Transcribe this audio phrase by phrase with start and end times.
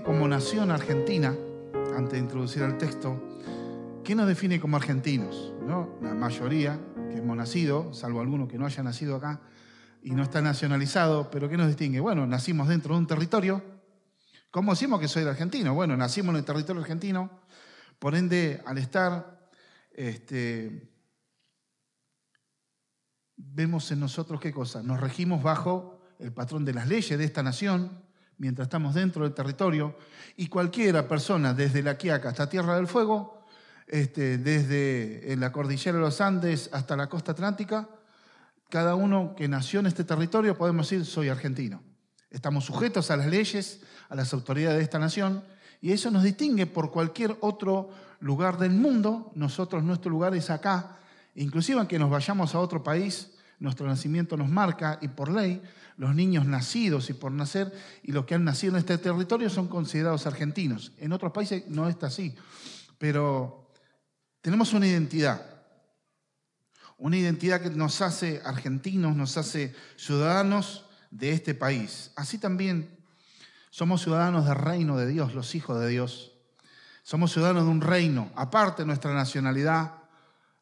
[0.00, 1.36] Como nación argentina,
[1.94, 3.20] antes de introducir el texto,
[4.02, 5.52] ¿qué nos define como argentinos?
[5.66, 5.98] ¿No?
[6.00, 9.40] La mayoría que hemos nacido, salvo algunos que no hayan nacido acá
[10.02, 12.00] y no está nacionalizado, pero ¿qué nos distingue?
[12.00, 13.62] Bueno, nacimos dentro de un territorio.
[14.50, 15.74] ¿Cómo decimos que soy argentino?
[15.74, 17.30] Bueno, nacimos en el territorio argentino,
[17.98, 19.50] por ende, al estar,
[19.92, 20.90] este,
[23.36, 27.42] vemos en nosotros qué cosa, nos regimos bajo el patrón de las leyes de esta
[27.42, 28.02] nación,
[28.42, 29.94] mientras estamos dentro del territorio,
[30.36, 33.44] y cualquiera persona, desde la Quiaca hasta Tierra del Fuego,
[33.86, 37.88] este, desde la cordillera de los Andes hasta la costa atlántica,
[38.68, 41.84] cada uno que nació en este territorio podemos decir soy argentino.
[42.30, 45.44] Estamos sujetos a las leyes, a las autoridades de esta nación,
[45.80, 49.30] y eso nos distingue por cualquier otro lugar del mundo.
[49.36, 50.96] Nosotros, nuestro lugar es acá.
[51.36, 55.62] Inclusive aunque nos vayamos a otro país, nuestro nacimiento nos marca y por ley
[55.96, 59.68] los niños nacidos y por nacer y los que han nacido en este territorio son
[59.68, 60.92] considerados argentinos.
[60.98, 62.34] En otros países no está así,
[62.98, 63.70] pero
[64.40, 65.46] tenemos una identidad,
[66.98, 72.10] una identidad que nos hace argentinos, nos hace ciudadanos de este país.
[72.16, 72.98] Así también
[73.70, 76.32] somos ciudadanos del reino de Dios, los hijos de Dios.
[77.04, 80.02] Somos ciudadanos de un reino, aparte de nuestra nacionalidad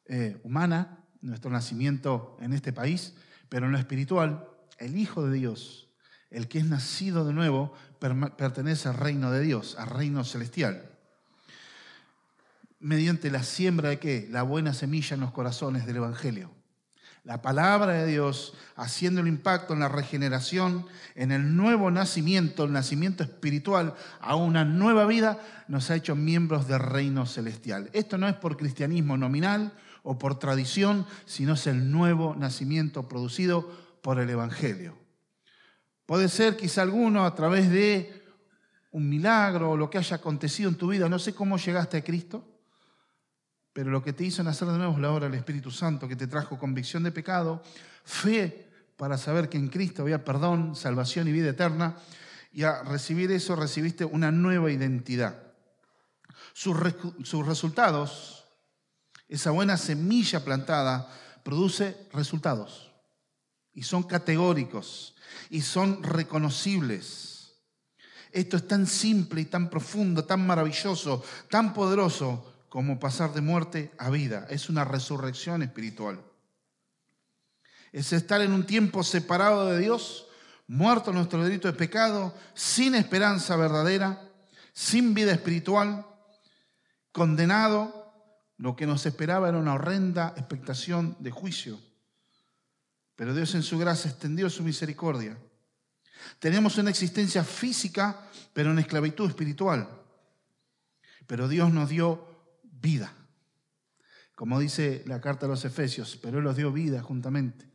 [0.05, 3.15] eh, humana, nuestro nacimiento en este país,
[3.49, 5.89] pero en lo espiritual, el Hijo de Dios,
[6.31, 10.91] el que es nacido de nuevo, pertenece al reino de Dios, al reino celestial.
[12.79, 14.29] Mediante la siembra de qué?
[14.31, 16.51] La buena semilla en los corazones del Evangelio.
[17.25, 22.73] La palabra de Dios haciendo el impacto en la regeneración, en el nuevo nacimiento, el
[22.73, 27.91] nacimiento espiritual a una nueva vida, nos ha hecho miembros del reino celestial.
[27.93, 33.69] Esto no es por cristianismo nominal o por tradición, sino es el nuevo nacimiento producido
[34.03, 34.97] por el Evangelio.
[36.07, 38.21] Puede ser quizá alguno a través de
[38.93, 42.05] un milagro o lo que haya acontecido en tu vida, no sé cómo llegaste a
[42.05, 42.45] Cristo,
[43.73, 46.17] pero lo que te hizo nacer de nuevo es la obra del Espíritu Santo, que
[46.17, 47.63] te trajo convicción de pecado,
[48.05, 51.97] fe para saber que en Cristo había perdón, salvación y vida eterna,
[52.53, 55.41] y a recibir eso recibiste una nueva identidad.
[56.53, 56.77] Sus,
[57.23, 58.45] sus resultados,
[59.31, 61.09] esa buena semilla plantada,
[61.43, 62.91] produce resultados,
[63.73, 65.15] y son categóricos,
[65.49, 67.55] y son reconocibles.
[68.33, 73.91] Esto es tan simple y tan profundo, tan maravilloso, tan poderoso, como pasar de muerte
[73.99, 74.47] a vida.
[74.49, 76.23] Es una resurrección espiritual.
[77.93, 80.29] Es estar en un tiempo separado de Dios,
[80.69, 84.23] muerto nuestro delito de pecado, sin esperanza verdadera,
[84.73, 86.07] sin vida espiritual,
[87.11, 88.00] condenado.
[88.61, 91.81] Lo que nos esperaba era una horrenda expectación de juicio.
[93.17, 95.39] Pero Dios en su gracia extendió su misericordia.
[96.39, 98.21] Tenemos una existencia física,
[98.53, 99.89] pero en esclavitud espiritual.
[101.27, 103.11] Pero Dios nos dio vida.
[104.35, 107.67] Como dice la carta de los Efesios, pero Él os dio vida juntamente,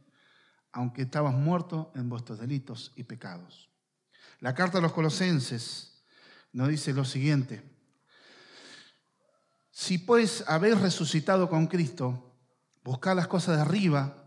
[0.72, 3.72] aunque estabas muertos en vuestros delitos y pecados.
[4.40, 6.04] La carta de los Colosenses
[6.54, 7.75] nos dice lo siguiente,
[9.78, 12.32] si pues habéis resucitado con Cristo,
[12.82, 14.24] buscad las cosas de arriba,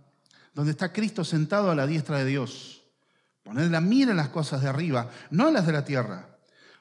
[0.53, 2.85] donde está Cristo sentado a la diestra de Dios.
[3.43, 6.37] Poned la mira en las cosas de arriba, no en las de la tierra,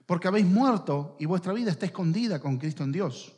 [0.06, 3.32] porque habéis muerto y vuestra vida está escondida con Cristo en Dios.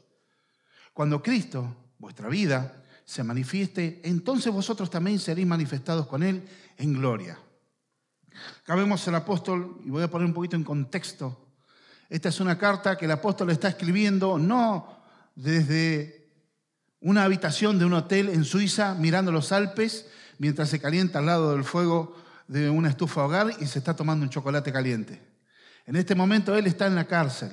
[0.93, 6.43] Cuando Cristo, vuestra vida, se manifieste, entonces vosotros también seréis manifestados con Él
[6.75, 7.37] en gloria.
[8.63, 11.49] Acá vemos al apóstol, y voy a poner un poquito en contexto.
[12.09, 14.98] Esta es una carta que el apóstol está escribiendo no
[15.39, 16.27] desde
[16.99, 20.07] una habitación de un hotel en Suiza mirando los Alpes
[20.37, 22.13] mientras se calienta al lado del fuego
[22.49, 25.21] de una estufa hogar y se está tomando un chocolate caliente.
[25.85, 27.51] En este momento él está en la cárcel,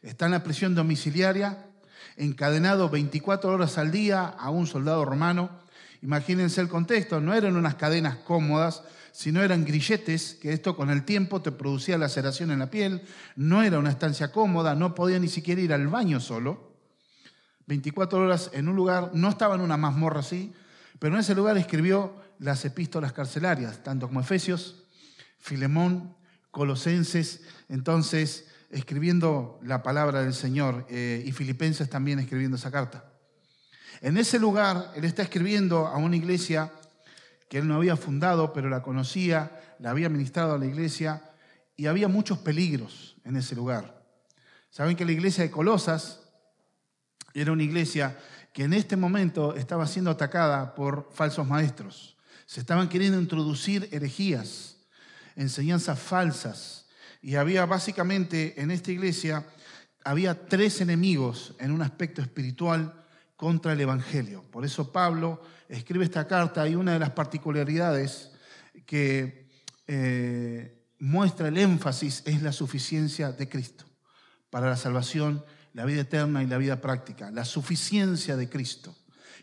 [0.00, 1.66] está en la prisión domiciliaria
[2.16, 5.50] encadenado 24 horas al día a un soldado romano.
[6.00, 11.04] Imagínense el contexto, no eran unas cadenas cómodas, sino eran grilletes, que esto con el
[11.04, 13.02] tiempo te producía laceración en la piel,
[13.36, 16.71] no era una estancia cómoda, no podía ni siquiera ir al baño solo.
[17.66, 20.52] 24 horas en un lugar, no estaba en una mazmorra así,
[20.98, 24.84] pero en ese lugar escribió las epístolas carcelarias, tanto como Efesios,
[25.38, 26.14] Filemón,
[26.50, 33.04] Colosenses, entonces escribiendo la palabra del Señor eh, y Filipenses también escribiendo esa carta.
[34.00, 36.72] En ese lugar él está escribiendo a una iglesia
[37.48, 41.22] que él no había fundado, pero la conocía, la había ministrado a la iglesia
[41.76, 44.02] y había muchos peligros en ese lugar.
[44.70, 46.21] Saben que la iglesia de Colosas
[47.34, 48.18] era una iglesia
[48.52, 52.16] que en este momento estaba siendo atacada por falsos maestros.
[52.46, 54.76] Se estaban queriendo introducir herejías,
[55.36, 56.86] enseñanzas falsas.
[57.22, 59.46] Y había básicamente en esta iglesia,
[60.04, 63.04] había tres enemigos en un aspecto espiritual
[63.36, 64.44] contra el Evangelio.
[64.50, 68.32] Por eso Pablo escribe esta carta y una de las particularidades
[68.84, 69.48] que
[69.86, 73.84] eh, muestra el énfasis es la suficiencia de Cristo
[74.50, 75.44] para la salvación
[75.74, 78.94] la vida eterna y la vida práctica, la suficiencia de Cristo.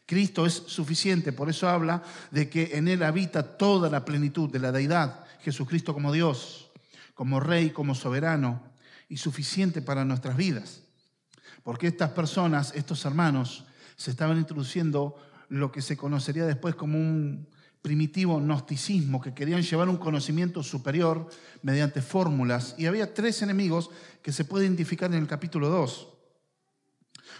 [0.05, 4.59] Cristo es suficiente, por eso habla de que en Él habita toda la plenitud de
[4.59, 6.71] la deidad, Jesucristo como Dios,
[7.13, 8.63] como Rey, como soberano
[9.07, 10.81] y suficiente para nuestras vidas.
[11.63, 13.65] Porque estas personas, estos hermanos,
[13.97, 15.15] se estaban introduciendo
[15.49, 17.47] lo que se conocería después como un
[17.81, 21.29] primitivo gnosticismo, que querían llevar un conocimiento superior
[21.61, 22.75] mediante fórmulas.
[22.77, 23.89] Y había tres enemigos
[24.21, 26.18] que se puede identificar en el capítulo 2.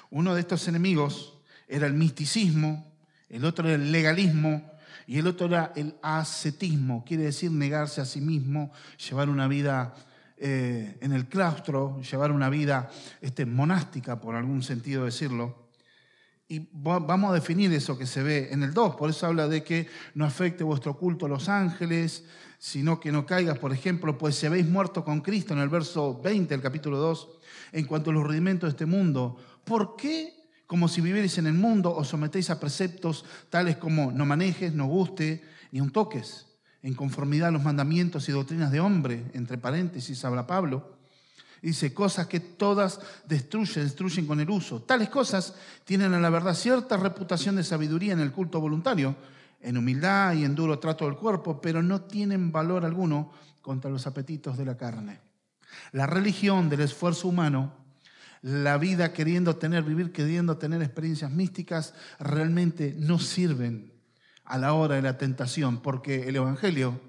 [0.09, 2.91] Uno de estos enemigos era el misticismo,
[3.29, 4.71] el otro era el legalismo
[5.05, 8.71] y el otro era el ascetismo, quiere decir negarse a sí mismo,
[9.07, 9.93] llevar una vida
[10.37, 12.89] eh, en el claustro, llevar una vida
[13.21, 15.69] este, monástica, por algún sentido decirlo.
[16.47, 19.63] Y vamos a definir eso que se ve en el 2, por eso habla de
[19.63, 22.25] que no afecte vuestro culto a los ángeles,
[22.57, 26.19] sino que no caigas, por ejemplo, pues si habéis muerto con Cristo en el verso
[26.21, 27.29] 20 del capítulo 2,
[27.73, 29.37] en cuanto a los rudimentos de este mundo,
[29.69, 30.33] ¿Por qué,
[30.65, 34.87] como si vivierais en el mundo, os sometéis a preceptos tales como no manejes, no
[34.87, 36.47] guste, ni un toques,
[36.81, 40.97] en conformidad a los mandamientos y doctrinas de hombre, entre paréntesis habla Pablo?
[41.61, 44.81] Dice, cosas que todas destruyen, destruyen con el uso.
[44.81, 45.53] Tales cosas
[45.85, 49.15] tienen a la verdad cierta reputación de sabiduría en el culto voluntario,
[49.61, 54.07] en humildad y en duro trato del cuerpo, pero no tienen valor alguno contra los
[54.07, 55.19] apetitos de la carne.
[55.91, 57.78] La religión del esfuerzo humano
[58.41, 63.93] la vida queriendo tener, vivir queriendo tener experiencias místicas, realmente no sirven
[64.45, 66.99] a la hora de la tentación, porque el Evangelio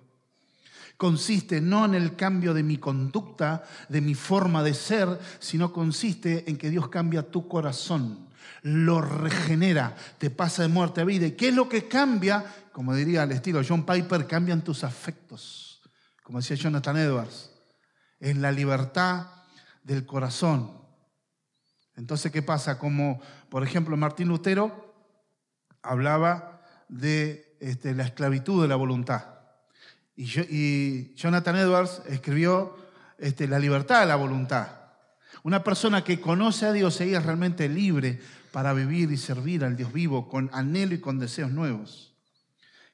[1.00, 6.44] consiste no en el cambio de mi conducta, de mi forma de ser, sino consiste
[6.50, 8.28] en que Dios cambia tu corazón,
[8.62, 11.26] lo regenera, te pasa de muerte a vida.
[11.26, 12.44] ¿Y qué es lo que cambia?
[12.72, 15.80] Como diría al estilo John Piper, cambian tus afectos,
[16.22, 17.50] como decía Jonathan Edwards,
[18.20, 19.26] en la libertad
[19.82, 20.80] del corazón.
[21.96, 22.78] Entonces, ¿qué pasa?
[22.78, 24.94] Como, por ejemplo, Martín Lutero
[25.82, 29.24] hablaba de este, la esclavitud de la voluntad.
[30.16, 32.76] Y, Jonathan Edwards escribió
[33.18, 34.68] este, la libertad de la voluntad.
[35.42, 38.20] Una persona que conoce a Dios, ella es realmente libre
[38.52, 42.14] para vivir y servir al Dios vivo con anhelo y con deseos nuevos.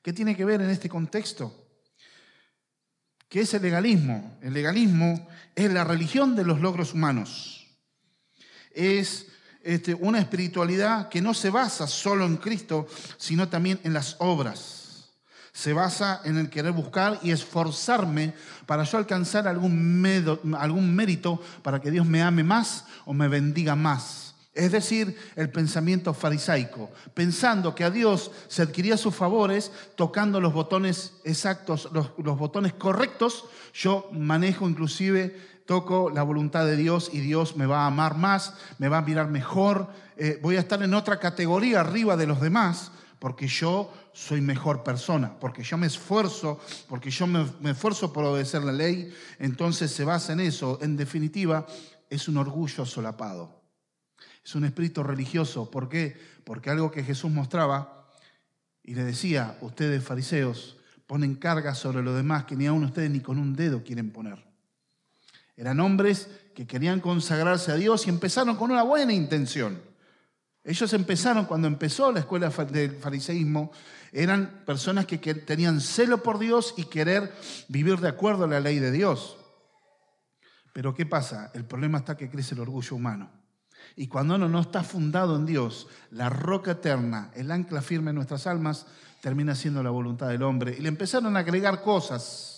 [0.02, 1.66] ¿Qué tiene que ver en este contexto?
[3.28, 4.38] ¿Qué es el legalismo?
[4.40, 7.65] El legalismo es la religión de los logros humanos
[8.76, 9.26] es
[9.64, 12.86] este, una espiritualidad que no se basa solo en Cristo,
[13.16, 15.10] sino también en las obras.
[15.52, 18.34] Se basa en el querer buscar y esforzarme
[18.66, 20.00] para yo alcanzar algún,
[20.94, 24.34] mérito para que Dios me ame más o me bendiga más.
[24.52, 30.52] Es decir, el pensamiento farisaico, pensando que a Dios se adquiría sus favores tocando los
[30.52, 37.20] botones exactos, los, los botones correctos, yo manejo inclusive toco la voluntad de Dios y
[37.20, 40.82] Dios me va a amar más, me va a mirar mejor, eh, voy a estar
[40.82, 45.86] en otra categoría arriba de los demás porque yo soy mejor persona, porque yo me
[45.86, 50.78] esfuerzo, porque yo me, me esfuerzo por obedecer la ley, entonces se basa en eso.
[50.82, 51.66] En definitiva,
[52.08, 53.62] es un orgullo solapado.
[54.44, 55.70] Es un espíritu religioso.
[55.70, 56.16] ¿Por qué?
[56.44, 58.12] Porque algo que Jesús mostraba
[58.82, 63.20] y le decía, ustedes fariseos ponen cargas sobre los demás que ni aun ustedes ni
[63.20, 64.45] con un dedo quieren poner.
[65.56, 69.80] Eran hombres que querían consagrarse a Dios y empezaron con una buena intención.
[70.62, 73.70] Ellos empezaron, cuando empezó la escuela del fariseísmo,
[74.12, 77.32] eran personas que tenían celo por Dios y querer
[77.68, 79.36] vivir de acuerdo a la ley de Dios.
[80.72, 81.50] Pero ¿qué pasa?
[81.54, 83.30] El problema está que crece el orgullo humano.
[83.94, 88.16] Y cuando uno no está fundado en Dios, la roca eterna, el ancla firme en
[88.16, 88.86] nuestras almas,
[89.22, 90.74] termina siendo la voluntad del hombre.
[90.76, 92.55] Y le empezaron a agregar cosas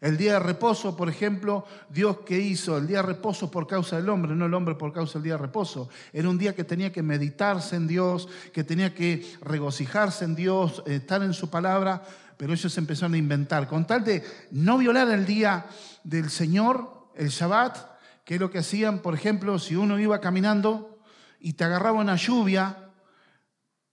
[0.00, 3.96] El día de reposo, por ejemplo, Dios que hizo el día de reposo por causa
[3.96, 5.90] del hombre, no el hombre por causa del día de reposo.
[6.12, 10.82] Era un día que tenía que meditarse en Dios, que tenía que regocijarse en Dios,
[10.86, 12.02] estar en su palabra,
[12.38, 13.68] pero ellos empezaron a inventar.
[13.68, 15.66] Con tal de no violar el día
[16.02, 17.76] del Señor, el Shabbat,
[18.24, 20.98] que es lo que hacían, por ejemplo, si uno iba caminando
[21.40, 22.90] y te agarraba una lluvia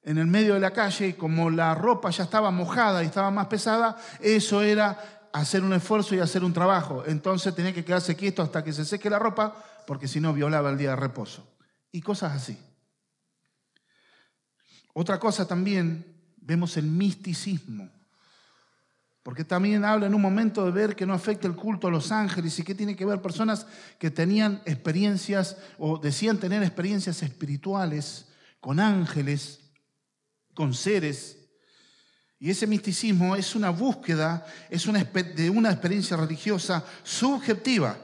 [0.04, 3.30] en el medio de la calle y como la ropa ya estaba mojada y estaba
[3.30, 7.04] más pesada, eso era hacer un esfuerzo y hacer un trabajo.
[7.06, 10.70] Entonces tenía que quedarse quieto hasta que se seque la ropa, porque si no violaba
[10.70, 11.48] el día de reposo.
[11.92, 12.58] Y cosas así.
[14.94, 16.06] Otra cosa también,
[16.38, 17.90] vemos el misticismo.
[19.22, 22.12] Porque también habla en un momento de ver que no afecta el culto a los
[22.12, 23.68] ángeles y que tiene que ver personas
[24.00, 28.28] que tenían experiencias o decían tener experiencias espirituales
[28.60, 29.60] con ángeles,
[30.54, 31.37] con seres
[32.40, 37.98] y ese misticismo es una búsqueda, es una, de una experiencia religiosa subjetiva,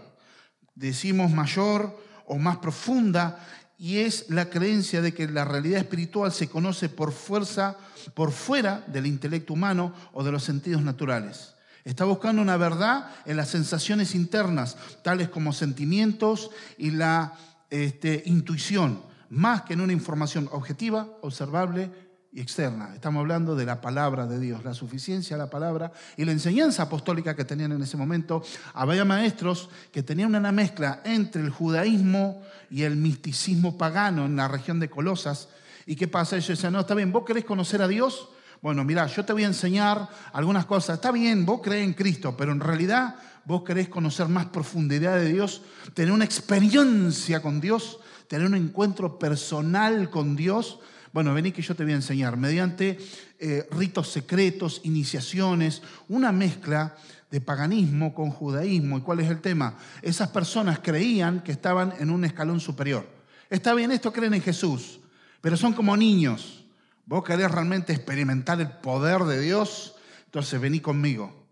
[0.73, 3.39] decimos mayor o más profunda,
[3.77, 7.77] y es la creencia de que la realidad espiritual se conoce por fuerza,
[8.13, 11.53] por fuera del intelecto humano o de los sentidos naturales.
[11.83, 17.33] Está buscando una verdad en las sensaciones internas, tales como sentimientos y la
[17.69, 21.91] este, intuición, más que en una información objetiva, observable
[22.33, 22.91] y externa.
[22.95, 26.83] Estamos hablando de la palabra de Dios, la suficiencia de la palabra y la enseñanza
[26.83, 28.43] apostólica que tenían en ese momento.
[28.73, 34.47] Había maestros que tenían una mezcla entre el judaísmo y el misticismo pagano en la
[34.47, 35.49] región de Colosas.
[35.85, 36.35] ¿Y qué pasa?
[36.35, 38.29] Ellos decían, no, está bien, vos querés conocer a Dios.
[38.63, 40.95] Bueno, mira, yo te voy a enseñar algunas cosas.
[40.95, 45.31] Está bien, vos crees en Cristo, pero en realidad vos querés conocer más profundidad de
[45.31, 45.61] Dios,
[45.93, 50.79] tener una experiencia con Dios, tener un encuentro personal con Dios
[51.13, 52.97] bueno, vení que yo te voy a enseñar, mediante
[53.37, 56.95] eh, ritos secretos, iniciaciones, una mezcla
[57.29, 58.97] de paganismo con judaísmo.
[58.97, 59.77] ¿Y cuál es el tema?
[60.01, 63.07] Esas personas creían que estaban en un escalón superior.
[63.47, 64.99] Está bien, esto creen en Jesús,
[65.39, 66.65] pero son como niños.
[67.05, 71.47] Vos querés realmente experimentar el poder de Dios, entonces vení conmigo.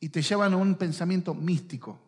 [0.00, 2.00] Y te llevan a un pensamiento místico.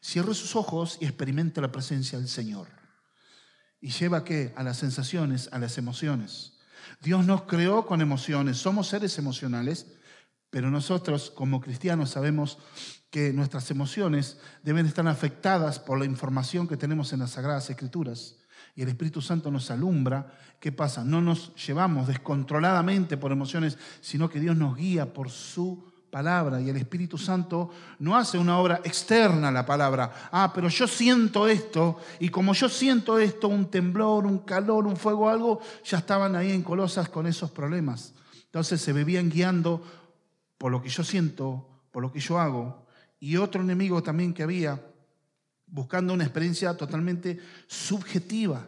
[0.00, 2.68] Cierre sus ojos y experimente la presencia del Señor.
[3.80, 4.52] ¿Y lleva qué?
[4.56, 6.54] A las sensaciones, a las emociones.
[7.00, 9.86] Dios nos creó con emociones, somos seres emocionales,
[10.50, 12.58] pero nosotros como cristianos sabemos
[13.10, 18.36] que nuestras emociones deben estar afectadas por la información que tenemos en las Sagradas Escrituras.
[18.74, 20.38] Y el Espíritu Santo nos alumbra.
[20.60, 21.04] ¿Qué pasa?
[21.04, 26.68] No nos llevamos descontroladamente por emociones, sino que Dios nos guía por su palabra y
[26.68, 27.70] el Espíritu Santo
[28.00, 30.28] no hace una obra externa a la palabra.
[30.32, 34.96] Ah, pero yo siento esto y como yo siento esto, un temblor, un calor, un
[34.96, 38.14] fuego, algo, ya estaban ahí en Colosas con esos problemas.
[38.46, 39.80] Entonces se bebían guiando
[40.58, 42.84] por lo que yo siento, por lo que yo hago.
[43.20, 44.84] Y otro enemigo también que había,
[45.68, 48.66] buscando una experiencia totalmente subjetiva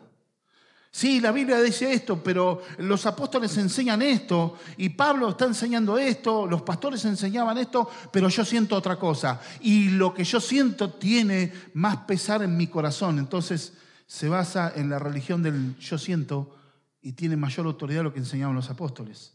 [0.92, 6.48] Sí, la Biblia dice esto, pero los apóstoles enseñan esto y Pablo está enseñando esto,
[6.48, 9.40] los pastores enseñaban esto, pero yo siento otra cosa.
[9.60, 13.20] Y lo que yo siento tiene más pesar en mi corazón.
[13.20, 13.74] Entonces
[14.06, 16.56] se basa en la religión del yo siento
[17.00, 19.34] y tiene mayor autoridad lo que enseñaban los apóstoles.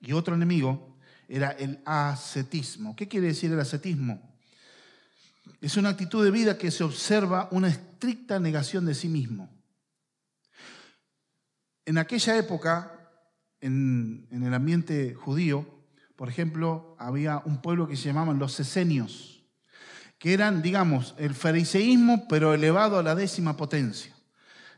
[0.00, 2.94] Y otro enemigo era el ascetismo.
[2.94, 4.20] ¿Qué quiere decir el ascetismo?
[5.62, 9.61] Es una actitud de vida que se observa una estricta negación de sí mismo
[11.84, 12.92] en aquella época,
[13.60, 15.66] en, el ambiente judío,
[16.16, 19.44] por ejemplo, había un pueblo que se llamaban los sesenios,
[20.18, 24.14] que eran, digamos, el fariseísmo, pero elevado a la décima potencia.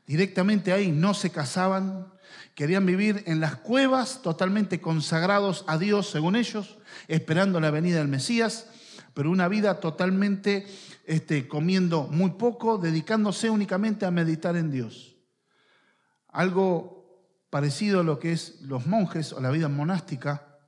[0.06, 2.12] Directamente ahí no se casaban,
[2.54, 8.08] querían vivir en las cuevas, totalmente consagrados a Dios, según ellos, esperando la venida del
[8.08, 8.68] Mesías,
[9.12, 10.66] pero una vida totalmente
[11.04, 15.13] este, comiendo muy poco, dedicándose únicamente a meditar en Dios.
[16.34, 16.94] Algo
[17.48, 20.58] parecido a lo que es los monjes o la vida monástica,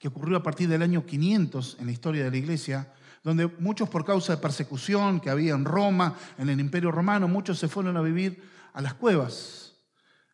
[0.00, 2.92] que ocurrió a partir del año 500 en la historia de la iglesia,
[3.22, 7.60] donde muchos por causa de persecución que había en Roma, en el imperio romano, muchos
[7.60, 8.42] se fueron a vivir
[8.72, 9.76] a las cuevas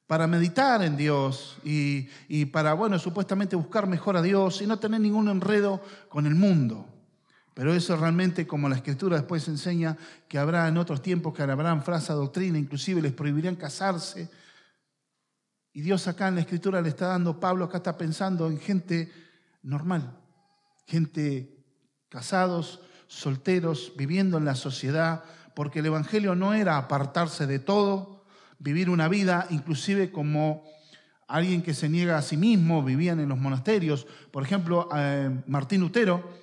[0.06, 4.78] para meditar en Dios y, y para, bueno, supuestamente buscar mejor a Dios y no
[4.78, 6.91] tener ningún enredo con el mundo.
[7.54, 9.96] Pero eso realmente, como la escritura después enseña,
[10.28, 14.30] que habrá en otros tiempos que habrán falsa doctrina, inclusive les prohibirían casarse,
[15.74, 19.10] y Dios acá en la escritura le está dando, Pablo acá está pensando en gente
[19.62, 20.18] normal,
[20.86, 21.64] gente
[22.08, 28.24] casados, solteros, viviendo en la sociedad, porque el Evangelio no era apartarse de todo,
[28.58, 30.64] vivir una vida inclusive como
[31.26, 34.06] alguien que se niega a sí mismo, vivían en los monasterios.
[34.30, 36.41] Por ejemplo, eh, Martín Lutero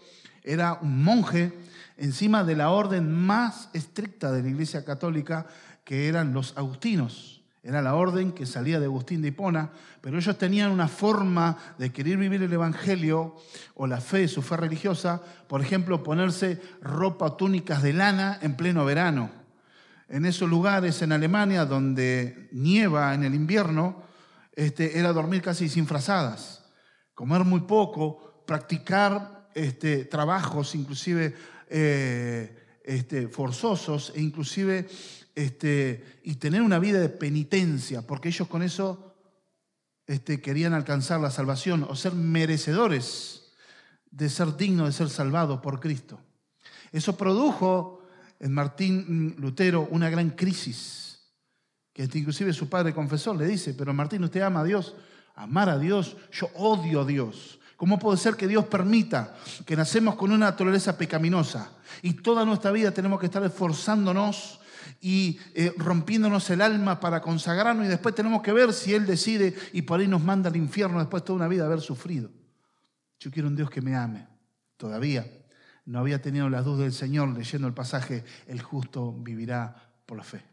[0.49, 1.53] era un monje
[1.95, 5.45] encima de la orden más estricta de la Iglesia Católica,
[5.83, 7.43] que eran los agustinos.
[7.61, 9.69] Era la orden que salía de Agustín de Hipona,
[10.01, 13.35] pero ellos tenían una forma de querer vivir el Evangelio
[13.75, 18.85] o la fe, su fe religiosa, por ejemplo, ponerse ropa túnicas de lana en pleno
[18.85, 19.29] verano.
[20.07, 24.01] En esos lugares en Alemania donde nieva en el invierno,
[24.53, 26.65] este, era dormir casi sin frazadas,
[27.13, 31.35] comer muy poco, practicar este, trabajos inclusive
[31.69, 34.87] eh, este, forzosos e inclusive
[35.35, 39.15] este, y tener una vida de penitencia, porque ellos con eso
[40.07, 43.53] este, querían alcanzar la salvación o ser merecedores
[44.11, 46.19] de ser dignos de ser salvados por Cristo.
[46.91, 48.01] Eso produjo
[48.39, 51.19] en Martín Lutero una gran crisis,
[51.93, 54.95] que inclusive su padre confesor le dice, pero Martín, usted ama a Dios,
[55.35, 57.58] amar a Dios, yo odio a Dios.
[57.79, 61.71] ¿Cómo puede ser que Dios permita que nacemos con una naturaleza pecaminosa
[62.01, 64.59] y toda nuestra vida tenemos que estar esforzándonos
[64.99, 69.55] y eh, rompiéndonos el alma para consagrarnos y después tenemos que ver si Él decide
[69.71, 72.29] y por ahí nos manda al infierno después de toda una vida haber sufrido.
[73.17, 74.27] Yo quiero un Dios que me ame.
[74.75, 75.25] Todavía
[75.85, 80.25] no había tenido las dudas del Señor leyendo el pasaje, el justo vivirá por la
[80.25, 80.43] fe.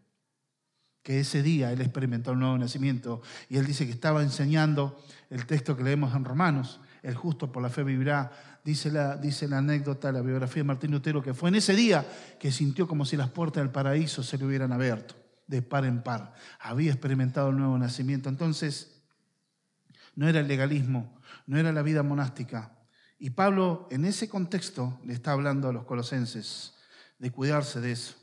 [1.02, 5.44] Que ese día Él experimentó un nuevo nacimiento y Él dice que estaba enseñando el
[5.46, 8.32] texto que leemos en Romanos, el justo por la fe vivirá
[8.64, 12.04] dice la, dice la anécdota, la biografía de Martín Lutero, que fue en ese día
[12.40, 15.14] que sintió como si las puertas del paraíso se le hubieran abierto,
[15.46, 16.34] de par en par.
[16.58, 18.28] Había experimentado el nuevo nacimiento.
[18.28, 19.02] Entonces,
[20.16, 22.76] no era el legalismo, no era la vida monástica.
[23.20, 26.74] Y Pablo en ese contexto le está hablando a los colosenses
[27.20, 28.16] de cuidarse de eso.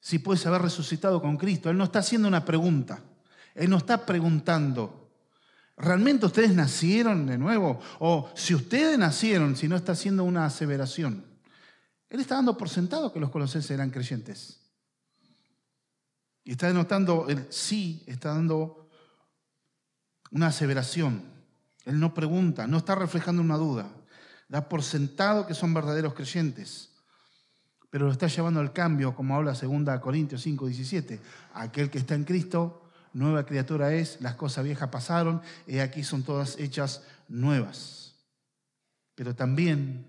[0.00, 2.98] Si puedes haber resucitado con Cristo, Él no está haciendo una pregunta,
[3.54, 5.01] Él no está preguntando,
[5.82, 7.80] ¿Realmente ustedes nacieron de nuevo?
[7.98, 11.24] O si ustedes nacieron, si no está haciendo una aseveración.
[12.08, 14.60] Él está dando por sentado que los colosenses eran creyentes.
[16.44, 18.90] Y está denotando el sí, está dando
[20.30, 21.24] una aseveración.
[21.84, 23.90] Él no pregunta, no está reflejando una duda.
[24.48, 26.90] Da por sentado que son verdaderos creyentes.
[27.90, 31.20] Pero lo está llevando al cambio, como habla 2 Corintios 5, 17.
[31.54, 32.81] Aquel que está en Cristo
[33.12, 38.14] nueva criatura es, las cosas viejas pasaron, y aquí son todas hechas nuevas.
[39.14, 40.06] Pero también,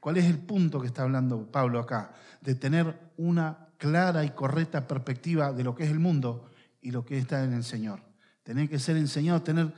[0.00, 2.12] ¿cuál es el punto que está hablando Pablo acá?
[2.40, 7.04] De tener una clara y correcta perspectiva de lo que es el mundo y lo
[7.04, 8.00] que está en el Señor.
[8.42, 9.72] Tener que ser enseñado, tener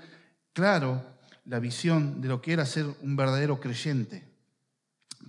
[0.52, 1.04] claro
[1.44, 4.24] la visión de lo que era ser un verdadero creyente.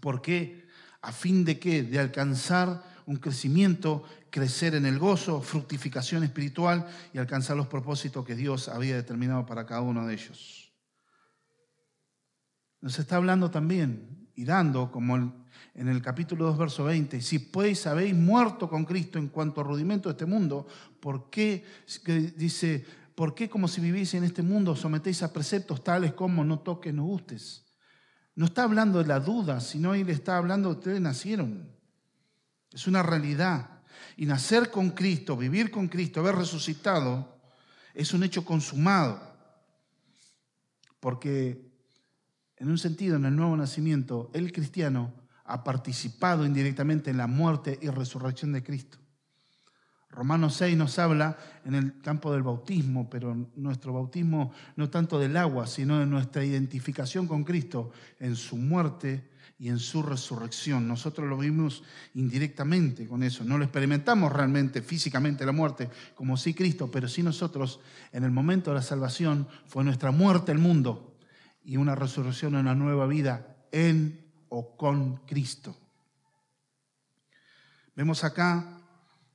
[0.01, 0.65] ¿Por qué?
[1.01, 1.83] ¿A fin de qué?
[1.83, 4.03] De alcanzar un crecimiento
[4.35, 9.65] crecer en el gozo, fructificación espiritual y alcanzar los propósitos que Dios había determinado para
[9.65, 10.73] cada uno de ellos.
[12.81, 17.87] Nos está hablando también y dando, como en el capítulo 2, verso 20, si pues
[17.87, 20.67] habéis muerto con Cristo en cuanto a rudimento de este mundo,
[20.99, 21.63] ¿por qué,
[22.35, 26.59] dice, por qué como si viviese en este mundo sometéis a preceptos tales como no
[26.59, 27.63] toques, no gustes?
[28.35, 31.69] No está hablando de la duda, sino él está hablando de ustedes nacieron.
[32.73, 33.74] Es una realidad.
[34.17, 37.37] Y nacer con Cristo, vivir con Cristo, haber resucitado,
[37.93, 39.21] es un hecho consumado.
[40.99, 41.71] Porque
[42.57, 47.77] en un sentido, en el nuevo nacimiento, el cristiano ha participado indirectamente en la muerte
[47.81, 48.97] y resurrección de Cristo.
[50.09, 55.35] Romanos 6 nos habla en el campo del bautismo, pero nuestro bautismo no tanto del
[55.35, 60.87] agua, sino de nuestra identificación con Cristo en su muerte y en su resurrección.
[60.87, 63.43] Nosotros lo vimos indirectamente con eso.
[63.43, 67.79] No lo experimentamos realmente físicamente la muerte, como sí Cristo, pero sí nosotros
[68.11, 71.17] en el momento de la salvación fue nuestra muerte el mundo
[71.63, 75.77] y una resurrección, una nueva vida en o con Cristo.
[77.95, 78.81] Vemos acá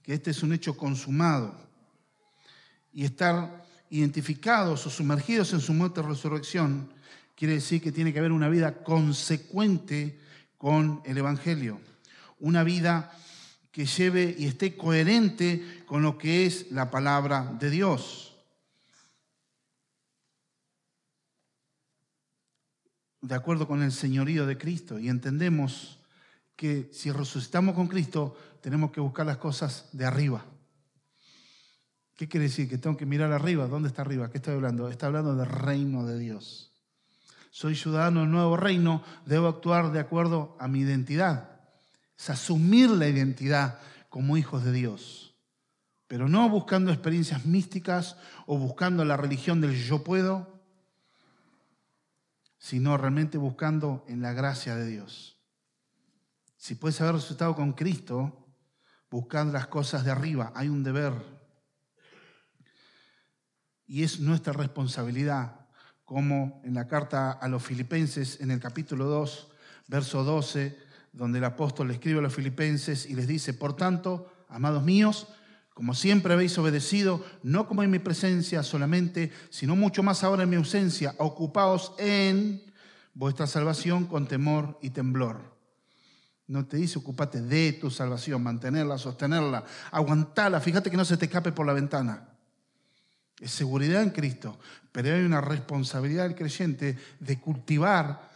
[0.02, 1.54] que este es un hecho consumado
[2.92, 6.92] y estar identificados o sumergidos en su muerte y resurrección
[7.40, 10.20] quiere decir que tiene que haber una vida consecuente
[10.58, 11.80] con el Evangelio,
[12.38, 13.10] una vida
[13.72, 18.36] que lleve y esté coherente con lo que es la palabra de Dios.
[23.22, 24.98] De acuerdo con el señorío de Cristo.
[24.98, 25.98] Y entendemos
[26.56, 30.44] que si resucitamos con Cristo, tenemos que buscar las cosas de arriba.
[32.16, 32.68] ¿Qué quiere decir?
[32.68, 33.66] Que tengo que mirar arriba.
[33.66, 34.30] ¿Dónde está arriba?
[34.30, 34.90] ¿Qué estoy hablando?
[34.90, 36.69] Está hablando del reino de Dios
[37.50, 41.60] soy ciudadano del nuevo reino, debo actuar de acuerdo a mi identidad.
[42.16, 45.34] Es asumir la identidad como hijos de Dios.
[46.06, 50.60] Pero no buscando experiencias místicas o buscando la religión del yo puedo,
[52.58, 55.38] sino realmente buscando en la gracia de Dios.
[56.56, 58.46] Si puedes haber resucitado con Cristo,
[59.10, 60.52] buscad las cosas de arriba.
[60.54, 61.14] Hay un deber.
[63.86, 65.59] Y es nuestra responsabilidad,
[66.10, 69.48] como en la carta a los filipenses, en el capítulo 2,
[69.86, 70.76] verso 12,
[71.12, 75.28] donde el apóstol le escribe a los filipenses y les dice, por tanto, amados míos,
[75.72, 80.50] como siempre habéis obedecido, no como en mi presencia solamente, sino mucho más ahora en
[80.50, 82.60] mi ausencia, ocupaos en
[83.14, 85.40] vuestra salvación con temor y temblor.
[86.48, 91.26] No te dice ocupate de tu salvación, mantenerla, sostenerla, aguantarla, fíjate que no se te
[91.26, 92.29] escape por la ventana.
[93.40, 94.58] Es seguridad en Cristo,
[94.92, 98.30] pero hay una responsabilidad del creyente de cultivar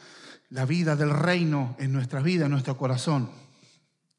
[0.51, 3.31] la vida del reino en nuestra vida, en nuestro corazón.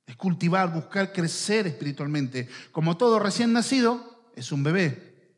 [0.05, 2.47] Es cultivar, buscar crecer espiritualmente.
[2.71, 5.33] Como todo recién nacido, es un bebé.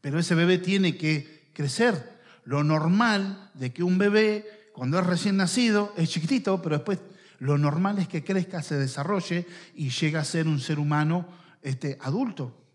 [0.00, 2.18] Pero ese bebé tiene que crecer.
[2.44, 7.00] Lo normal de que un bebé, cuando es recién nacido, es chiquitito, pero después
[7.40, 11.26] lo normal es que crezca, se desarrolle y llegue a ser un ser humano
[11.60, 12.67] este, adulto.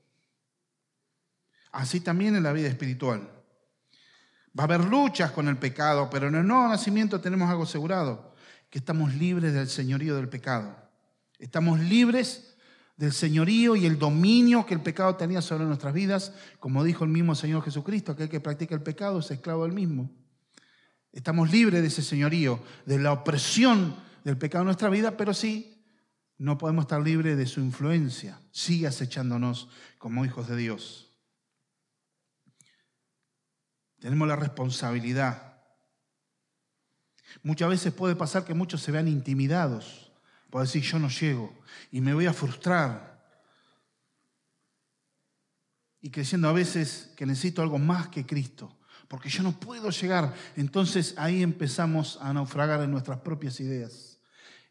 [1.73, 3.29] Así también en la vida espiritual.
[4.57, 8.35] Va a haber luchas con el pecado, pero en el nuevo nacimiento tenemos algo asegurado,
[8.69, 10.77] que estamos libres del señorío del pecado.
[11.39, 12.55] Estamos libres
[12.95, 17.09] del señorío y el dominio que el pecado tenía sobre nuestras vidas, como dijo el
[17.09, 20.11] mismo Señor Jesucristo, aquel que practica el pecado es esclavo del mismo.
[21.11, 25.83] Estamos libres de ese señorío, de la opresión del pecado en nuestra vida, pero sí
[26.37, 28.39] no podemos estar libres de su influencia.
[28.51, 31.12] Sigue acechándonos como hijos de Dios.
[34.03, 35.61] Tenemos la responsabilidad.
[37.41, 40.03] Muchas veces puede pasar que muchos se vean intimidados
[40.53, 41.51] Puedo decir, yo no llego
[41.91, 43.19] y me voy a frustrar.
[45.99, 50.31] Y creciendo a veces que necesito algo más que Cristo, porque yo no puedo llegar.
[50.55, 54.19] Entonces ahí empezamos a naufragar en nuestras propias ideas.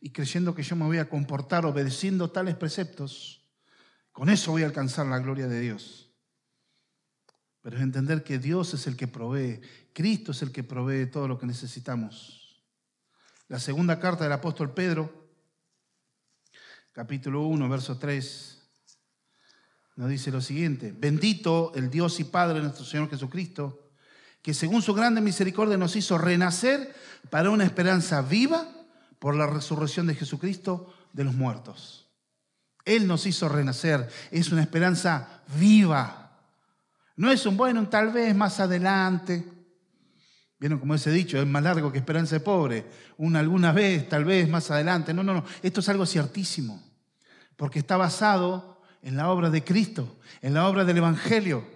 [0.01, 3.45] Y creyendo que yo me voy a comportar obedeciendo tales preceptos,
[4.12, 6.12] con eso voy a alcanzar la gloria de Dios.
[7.62, 9.61] Pero es entender que Dios es el que provee,
[9.92, 12.62] Cristo es el que provee todo lo que necesitamos.
[13.48, 15.22] La segunda carta del apóstol Pedro
[16.92, 18.62] capítulo 1, verso 3,
[19.96, 23.90] nos dice lo siguiente, bendito el Dios y Padre de nuestro Señor Jesucristo,
[24.42, 26.94] que según su grande misericordia nos hizo renacer
[27.31, 28.66] para una esperanza viva
[29.18, 32.11] por la resurrección de Jesucristo de los muertos.
[32.85, 36.21] Él nos hizo renacer, es una esperanza viva.
[37.16, 39.44] No es un bueno, tal vez más adelante.
[40.59, 42.87] Vieron como ese dicho, es más largo que esperanza de pobre.
[43.18, 45.12] Una alguna vez, tal vez más adelante.
[45.12, 45.44] No, no, no.
[45.62, 46.83] Esto es algo ciertísimo.
[47.57, 51.66] Porque está basado en la obra de Cristo, en la obra del Evangelio.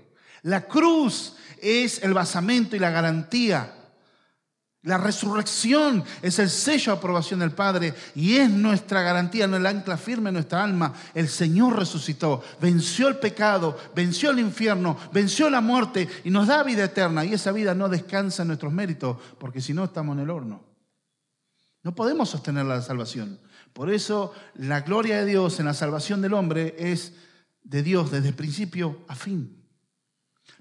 [0.42, 3.76] La cruz es el basamento y la garantía
[4.87, 9.96] la resurrección es el sello de aprobación del Padre y es nuestra garantía, el ancla
[9.96, 10.94] firme en nuestra alma.
[11.12, 16.62] El Señor resucitó, venció el pecado, venció el infierno, venció la muerte y nos da
[16.62, 17.25] vida eterna.
[17.25, 20.62] Y esa vida no descansa en nuestros méritos, porque si no estamos en el horno.
[21.83, 23.40] No podemos sostener la salvación.
[23.72, 27.12] Por eso la gloria de Dios en la salvación del hombre es
[27.64, 29.65] de Dios desde principio a fin.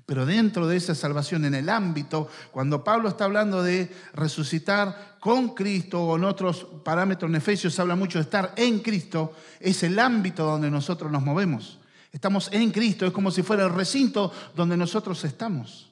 [0.05, 5.55] Pero dentro de esa salvación, en el ámbito, cuando Pablo está hablando de resucitar con
[5.55, 9.97] Cristo o en otros parámetros en Efesios habla mucho de estar en Cristo, es el
[9.97, 11.79] ámbito donde nosotros nos movemos.
[12.11, 15.91] Estamos en Cristo, es como si fuera el recinto donde nosotros estamos.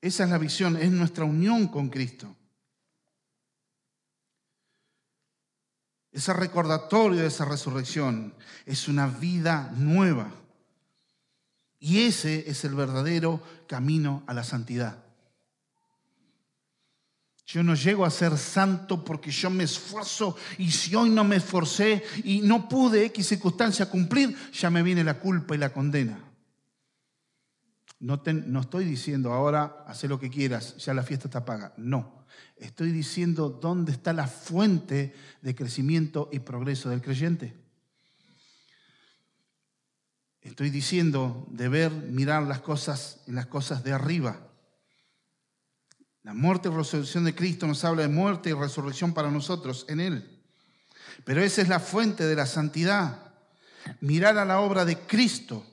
[0.00, 2.34] Esa es la visión, es nuestra unión con Cristo.
[6.10, 8.34] Ese recordatorio de esa resurrección
[8.66, 10.32] es una vida nueva.
[11.80, 15.04] Y ese es el verdadero camino a la santidad.
[17.46, 21.36] Yo no llego a ser santo porque yo me esfuerzo y si hoy no me
[21.36, 26.22] esforcé y no pude X circunstancia cumplir, ya me viene la culpa y la condena.
[28.00, 31.72] No, no estoy diciendo ahora, haz lo que quieras, ya la fiesta está paga.
[31.78, 32.26] No,
[32.58, 37.54] estoy diciendo dónde está la fuente de crecimiento y progreso del creyente.
[40.48, 44.48] Estoy diciendo de ver, mirar las cosas en las cosas de arriba.
[46.22, 50.00] La muerte y resurrección de Cristo nos habla de muerte y resurrección para nosotros en
[50.00, 50.40] Él.
[51.24, 53.30] Pero esa es la fuente de la santidad.
[54.00, 55.66] Mirar a la obra de Cristo.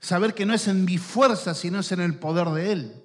[0.00, 3.04] Saber que no es en mi fuerza, sino es en el poder de Él.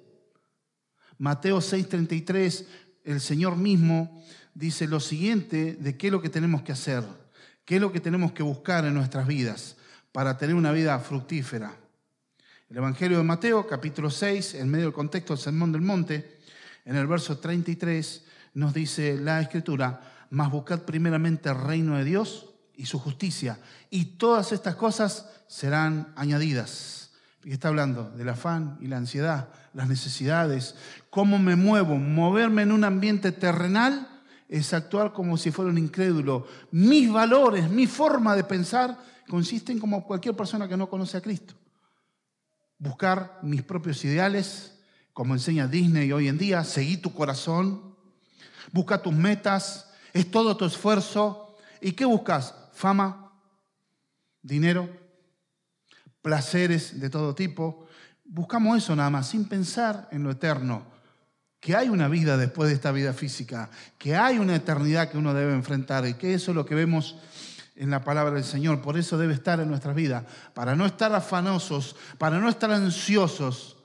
[1.16, 2.66] Mateo 6:33,
[3.04, 7.04] el Señor mismo dice lo siguiente de qué es lo que tenemos que hacer,
[7.64, 9.76] qué es lo que tenemos que buscar en nuestras vidas
[10.12, 11.72] para tener una vida fructífera.
[12.68, 16.38] El Evangelio de Mateo, capítulo 6, en medio del contexto del Sermón del Monte,
[16.84, 22.46] en el verso 33, nos dice la Escritura, Mas buscad primeramente el reino de Dios
[22.76, 23.58] y su justicia,
[23.90, 27.10] y todas estas cosas serán añadidas.
[27.42, 30.74] Y está hablando del afán y la ansiedad, las necesidades,
[31.08, 34.08] cómo me muevo, moverme en un ambiente terrenal
[34.50, 36.46] es actuar como si fuera un incrédulo.
[36.72, 38.98] Mis valores, mi forma de pensar
[39.30, 41.54] consisten como cualquier persona que no conoce a Cristo.
[42.78, 44.76] Buscar mis propios ideales,
[45.12, 47.94] como enseña Disney hoy en día, seguir tu corazón,
[48.72, 51.56] busca tus metas, es todo tu esfuerzo.
[51.80, 52.54] ¿Y qué buscas?
[52.72, 53.32] Fama,
[54.42, 54.90] dinero,
[56.22, 57.86] placeres de todo tipo.
[58.24, 60.84] Buscamos eso nada más, sin pensar en lo eterno,
[61.60, 65.34] que hay una vida después de esta vida física, que hay una eternidad que uno
[65.34, 67.16] debe enfrentar y que eso es lo que vemos
[67.76, 68.80] en la palabra del Señor.
[68.82, 73.76] Por eso debe estar en nuestras vidas, para no estar afanosos, para no estar ansiosos.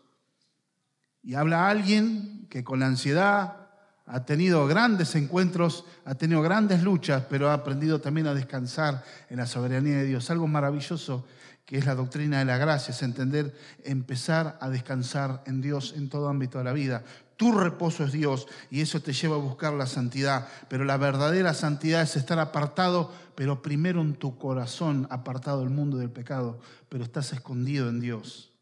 [1.24, 3.58] Y habla alguien que con la ansiedad
[4.06, 9.38] ha tenido grandes encuentros, ha tenido grandes luchas, pero ha aprendido también a descansar en
[9.38, 10.30] la soberanía de Dios.
[10.30, 11.26] Algo maravilloso
[11.66, 16.10] que es la doctrina de la gracia, es entender, empezar a descansar en Dios en
[16.10, 17.04] todo ámbito de la vida.
[17.38, 21.54] Tu reposo es Dios y eso te lleva a buscar la santidad, pero la verdadera
[21.54, 27.04] santidad es estar apartado, pero primero en tu corazón, apartado del mundo del pecado, pero
[27.04, 28.54] estás escondido en Dios.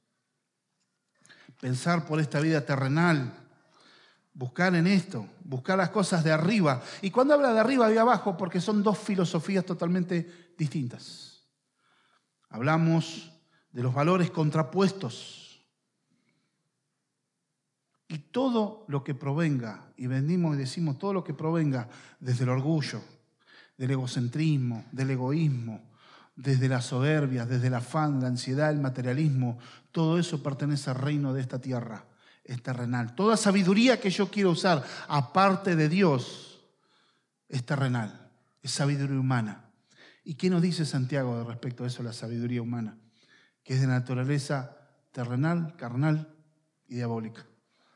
[1.61, 3.33] Pensar por esta vida terrenal,
[4.33, 6.81] buscar en esto, buscar las cosas de arriba.
[7.01, 11.43] Y cuando habla de arriba y abajo, porque son dos filosofías totalmente distintas.
[12.49, 13.31] Hablamos
[13.71, 15.42] de los valores contrapuestos.
[18.07, 21.87] Y todo lo que provenga, y venimos y decimos todo lo que provenga
[22.19, 23.01] desde el orgullo,
[23.77, 25.81] del egocentrismo, del egoísmo,
[26.35, 29.57] desde la soberbia, desde el afán, la ansiedad, el materialismo,
[29.91, 32.05] todo eso pertenece al reino de esta tierra,
[32.43, 33.15] es terrenal.
[33.15, 36.61] Toda sabiduría que yo quiero usar, aparte de Dios,
[37.47, 39.69] es terrenal, es sabiduría humana.
[40.23, 42.97] ¿Y qué nos dice Santiago respecto a eso, la sabiduría humana?
[43.63, 44.77] Que es de naturaleza
[45.11, 46.33] terrenal, carnal
[46.87, 47.45] y diabólica.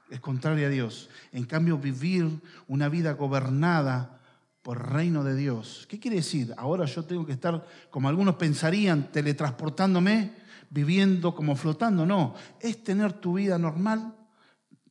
[0.10, 1.10] Es contraria a Dios.
[1.32, 4.20] En cambio, vivir una vida gobernada
[4.62, 5.86] por el reino de Dios.
[5.90, 6.54] ¿Qué quiere decir?
[6.58, 10.34] Ahora yo tengo que estar, como algunos pensarían, teletransportándome,
[10.70, 12.06] viviendo como flotando.
[12.06, 14.14] No, es tener tu vida normal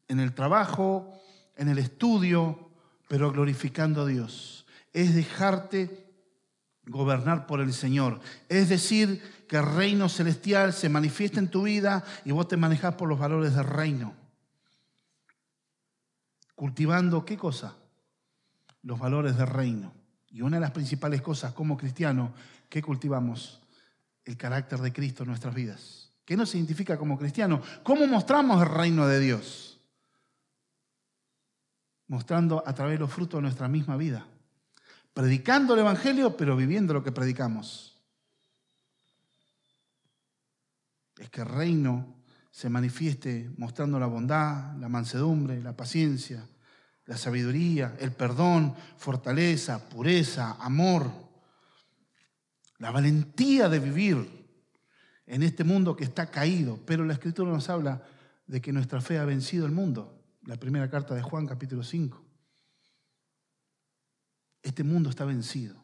[0.09, 1.13] en el trabajo,
[1.57, 2.71] en el estudio,
[3.09, 4.67] pero glorificando a Dios.
[4.93, 6.07] Es dejarte
[6.87, 8.21] gobernar por el Señor.
[8.49, 12.95] Es decir, que el reino celestial se manifiesta en tu vida y vos te manejas
[12.95, 14.26] por los valores del reino.
[16.57, 17.77] Cultivando qué cosa?
[18.83, 19.93] Los valores del reino.
[20.31, 22.35] Y una de las principales cosas como cristiano
[22.69, 23.61] que cultivamos,
[24.25, 26.11] el carácter de Cristo en nuestras vidas.
[26.25, 27.63] ¿Qué nos identifica como cristiano?
[27.85, 29.81] ¿Cómo mostramos el reino de Dios?
[32.09, 34.27] Mostrando a través de los frutos de nuestra misma vida
[35.17, 37.99] predicando el Evangelio, pero viviendo lo que predicamos.
[41.17, 42.16] Es que el reino
[42.57, 46.43] se manifieste mostrando la bondad, la mansedumbre, la paciencia,
[47.05, 51.11] la sabiduría, el perdón, fortaleza, pureza, amor,
[52.79, 54.49] la valentía de vivir
[55.27, 56.81] en este mundo que está caído.
[56.87, 58.03] Pero la Escritura nos habla
[58.47, 60.25] de que nuestra fe ha vencido el mundo.
[60.47, 62.25] La primera carta de Juan, capítulo 5.
[64.63, 65.77] Este mundo está vencido.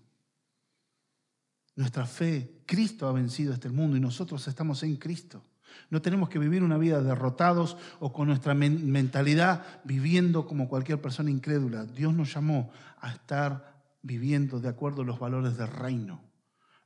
[1.76, 5.44] Nuestra fe, Cristo ha vencido este mundo y nosotros estamos en Cristo.
[5.90, 11.30] No tenemos que vivir una vida derrotados o con nuestra mentalidad viviendo como cualquier persona
[11.30, 11.84] incrédula.
[11.84, 16.20] Dios nos llamó a estar viviendo de acuerdo a los valores del reino.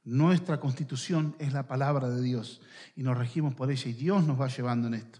[0.05, 2.61] Nuestra constitución es la palabra de Dios
[2.94, 5.18] y nos regimos por ella y Dios nos va llevando en esto.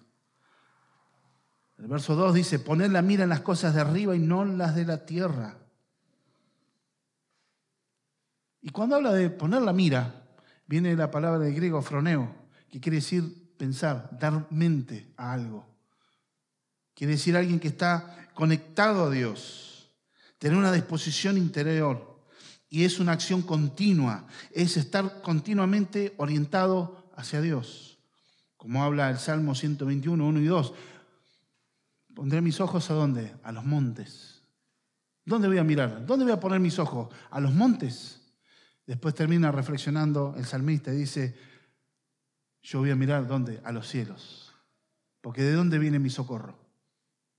[1.79, 4.59] El verso 2 dice, poner la mira en las cosas de arriba y no en
[4.59, 5.59] las de la tierra.
[8.63, 10.25] Y cuando habla de poner la mira,
[10.67, 12.35] viene la palabra de griego froneo,
[12.71, 15.67] que quiere decir pensar, dar mente a algo.
[16.95, 19.91] Quiere decir alguien que está conectado a Dios,
[20.39, 22.15] tener una disposición interior.
[22.69, 27.99] Y es una acción continua, es estar continuamente orientado hacia Dios.
[28.57, 30.75] Como habla el Salmo 121, 1 y 2.
[32.15, 33.35] Pondré mis ojos a dónde?
[33.45, 34.43] A los montes.
[35.25, 36.07] ¿Dónde voy a mirar?
[36.07, 37.15] ¿Dónde voy a poner mis ojos?
[37.31, 38.21] A los montes.
[38.87, 41.37] Después termina reflexionando el salmista y dice,
[42.67, 43.61] yo voy a mirar dónde?
[43.65, 44.53] A los cielos.
[45.21, 46.59] Porque ¿de dónde viene mi socorro?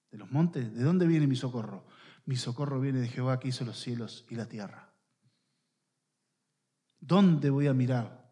[0.09, 0.73] ¿De los montes?
[0.73, 1.83] ¿De dónde viene mi socorro?
[2.25, 4.89] Mi socorro viene de Jehová que hizo los cielos y la tierra.
[7.01, 8.25] ¿Dónde voy a mirar?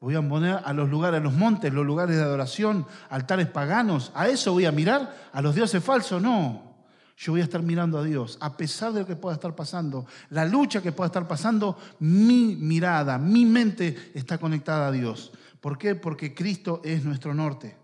[0.00, 4.10] Voy a poner a los lugares, a los montes, los lugares de adoración, altares paganos.
[4.14, 5.28] ¿A eso voy a mirar?
[5.34, 6.22] ¿A los dioses falsos?
[6.22, 6.86] No.
[7.18, 10.06] yo voy a estar mirando a Dios, a pesar de lo que pueda estar pasando,
[10.30, 15.32] la lucha que pueda estar pasando, mi mirada, mi mente está conectada a Dios.
[15.60, 15.94] ¿Por qué?
[15.94, 17.76] Porque Cristo es nuestro norte,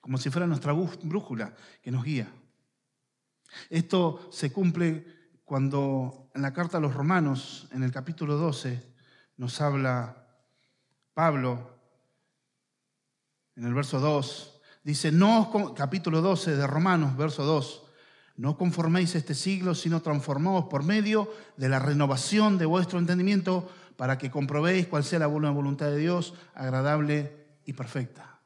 [0.00, 2.32] como si fuera nuestra brújula que nos guía.
[3.70, 5.06] Esto se cumple
[5.44, 8.82] cuando en la carta a los romanos, en el capítulo 12,
[9.38, 10.26] nos habla
[11.14, 11.76] Pablo,
[13.56, 17.82] en el verso 2, dice, no, capítulo 12 de Romanos, verso 2,
[18.36, 23.68] no conforméis este siglo, sino transformaos por medio de la renovación de vuestro entendimiento
[23.98, 27.32] para que comprobéis cuál sea la buena voluntad de Dios, agradable
[27.64, 28.38] y perfecta.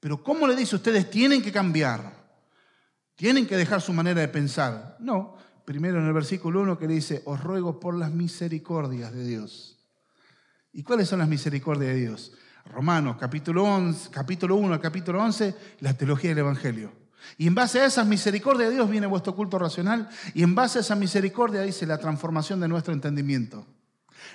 [0.00, 2.12] Pero ¿cómo le dice ustedes tienen que cambiar?
[3.16, 4.98] Tienen que dejar su manera de pensar.
[5.00, 9.24] No, primero en el versículo 1 que le dice, os ruego por las misericordias de
[9.24, 9.78] Dios.
[10.74, 12.32] ¿Y cuáles son las misericordias de Dios?
[12.66, 16.92] Romanos capítulo, 11, capítulo 1 capítulo 11, la teología del Evangelio.
[17.38, 20.76] Y en base a esa misericordia de Dios viene vuestro culto racional y en base
[20.76, 23.66] a esa misericordia dice la transformación de nuestro entendimiento.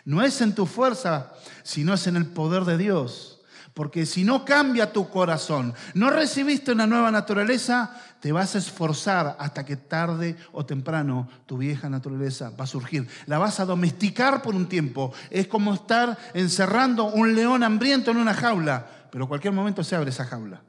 [0.05, 3.33] No es en tu fuerza, sino es en el poder de Dios.
[3.73, 9.35] Porque si no cambia tu corazón, no recibiste una nueva naturaleza, te vas a esforzar
[9.39, 13.07] hasta que tarde o temprano tu vieja naturaleza va a surgir.
[13.25, 15.11] La vas a domesticar por un tiempo.
[15.31, 20.11] Es como estar encerrando un león hambriento en una jaula, pero cualquier momento se abre
[20.11, 20.61] esa jaula.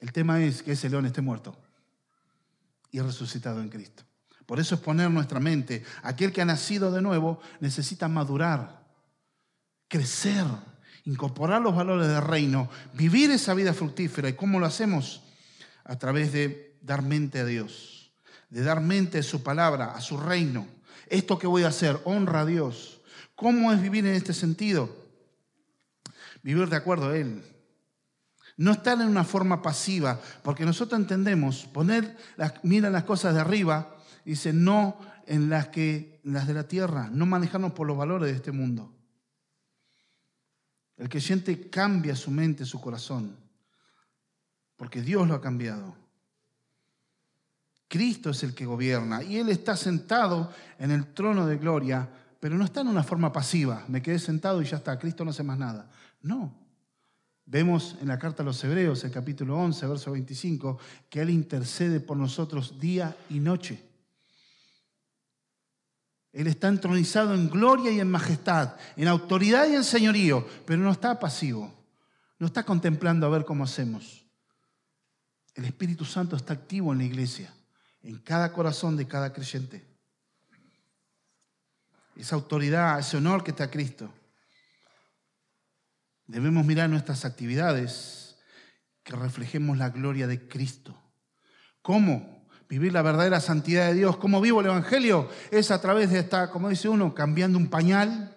[0.00, 1.56] El tema es que ese león esté muerto
[2.90, 4.04] y resucitado en Cristo.
[4.46, 5.84] Por eso es poner nuestra mente.
[6.02, 8.84] Aquel que ha nacido de nuevo necesita madurar,
[9.88, 10.44] crecer,
[11.04, 14.28] incorporar los valores del reino, vivir esa vida fructífera.
[14.28, 15.22] ¿Y cómo lo hacemos?
[15.84, 18.12] A través de dar mente a Dios,
[18.50, 20.66] de dar mente a su palabra, a su reino.
[21.08, 23.00] Esto que voy a hacer honra a Dios.
[23.34, 24.94] ¿Cómo es vivir en este sentido?
[26.42, 27.42] Vivir de acuerdo a Él.
[28.56, 32.16] No estar en una forma pasiva, porque nosotros entendemos, poner,
[32.62, 33.93] mira las cosas de arriba,
[34.24, 38.36] dice, no en las, que, las de la tierra, no manejarnos por los valores de
[38.36, 38.92] este mundo.
[40.96, 43.36] El que siente cambia su mente, su corazón,
[44.76, 45.96] porque Dios lo ha cambiado.
[47.88, 52.08] Cristo es el que gobierna y Él está sentado en el trono de gloria,
[52.40, 55.30] pero no está en una forma pasiva, me quedé sentado y ya está, Cristo no
[55.30, 55.90] hace más nada.
[56.22, 56.64] No,
[57.46, 60.78] Vemos en la carta a los Hebreos, el capítulo 11, verso 25,
[61.10, 63.84] que Él intercede por nosotros día y noche.
[66.34, 70.90] Él está entronizado en gloria y en majestad, en autoridad y en señorío, pero no
[70.90, 71.72] está pasivo,
[72.40, 74.26] no está contemplando a ver cómo hacemos.
[75.54, 77.54] El Espíritu Santo está activo en la iglesia,
[78.02, 79.86] en cada corazón de cada creyente.
[82.16, 84.12] Esa autoridad, ese honor que está Cristo.
[86.26, 88.36] Debemos mirar nuestras actividades
[89.04, 91.00] que reflejemos la gloria de Cristo.
[91.80, 92.33] ¿Cómo?
[92.68, 94.16] Vivir la verdadera santidad de Dios.
[94.16, 95.28] ¿Cómo vivo el Evangelio?
[95.50, 98.36] Es a través de esta, como dice uno, cambiando un pañal,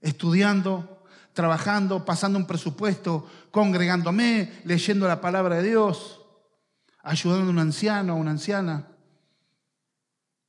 [0.00, 6.20] estudiando, trabajando, pasando un presupuesto, congregándome, leyendo la palabra de Dios,
[7.02, 8.88] ayudando a un anciano o una anciana,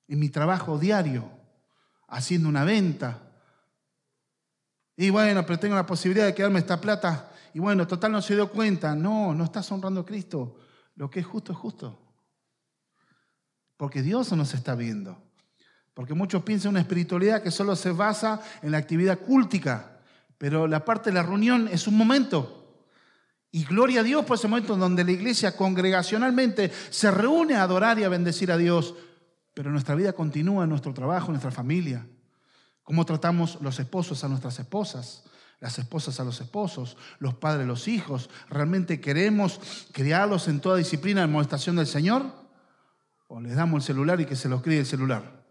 [0.07, 1.29] en mi trabajo diario,
[2.07, 3.23] haciendo una venta,
[4.95, 7.31] y bueno, pero tengo la posibilidad de quedarme esta plata.
[7.53, 8.95] Y bueno, total no se dio cuenta.
[8.95, 10.57] No, no estás honrando a Cristo.
[10.95, 11.99] Lo que es justo es justo.
[13.77, 15.21] Porque Dios nos está viendo.
[15.93, 19.99] Porque muchos piensan una espiritualidad que solo se basa en la actividad cúltica.
[20.38, 22.63] Pero la parte de la reunión es un momento.
[23.51, 27.99] Y gloria a Dios por ese momento donde la iglesia congregacionalmente se reúne a adorar
[27.99, 28.95] y a bendecir a Dios.
[29.53, 32.07] Pero nuestra vida continúa nuestro trabajo, nuestra familia.
[32.81, 35.23] Cómo tratamos los esposos a nuestras esposas,
[35.59, 38.29] las esposas a los esposos, los padres a los hijos.
[38.49, 39.59] ¿Realmente queremos
[39.91, 42.42] criarlos en toda disciplina de molestación del Señor?
[43.35, 45.43] ¿O les damos el celular y que se los críe el celular?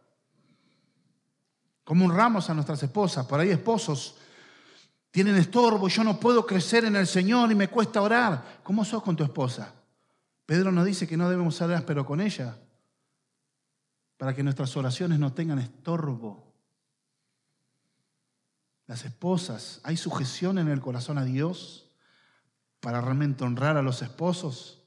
[1.82, 3.26] ¿Cómo honramos a nuestras esposas?
[3.26, 4.18] Por ahí esposos
[5.10, 8.60] tienen estorbo, yo no puedo crecer en el Señor y me cuesta orar.
[8.62, 9.74] ¿Cómo sos con tu esposa?
[10.46, 12.56] Pedro nos dice que no debemos orar, pero con ella,
[14.16, 16.54] para que nuestras oraciones no tengan estorbo.
[18.86, 21.90] Las esposas, ¿hay sujeción en el corazón a Dios
[22.78, 24.81] para realmente honrar a los esposos?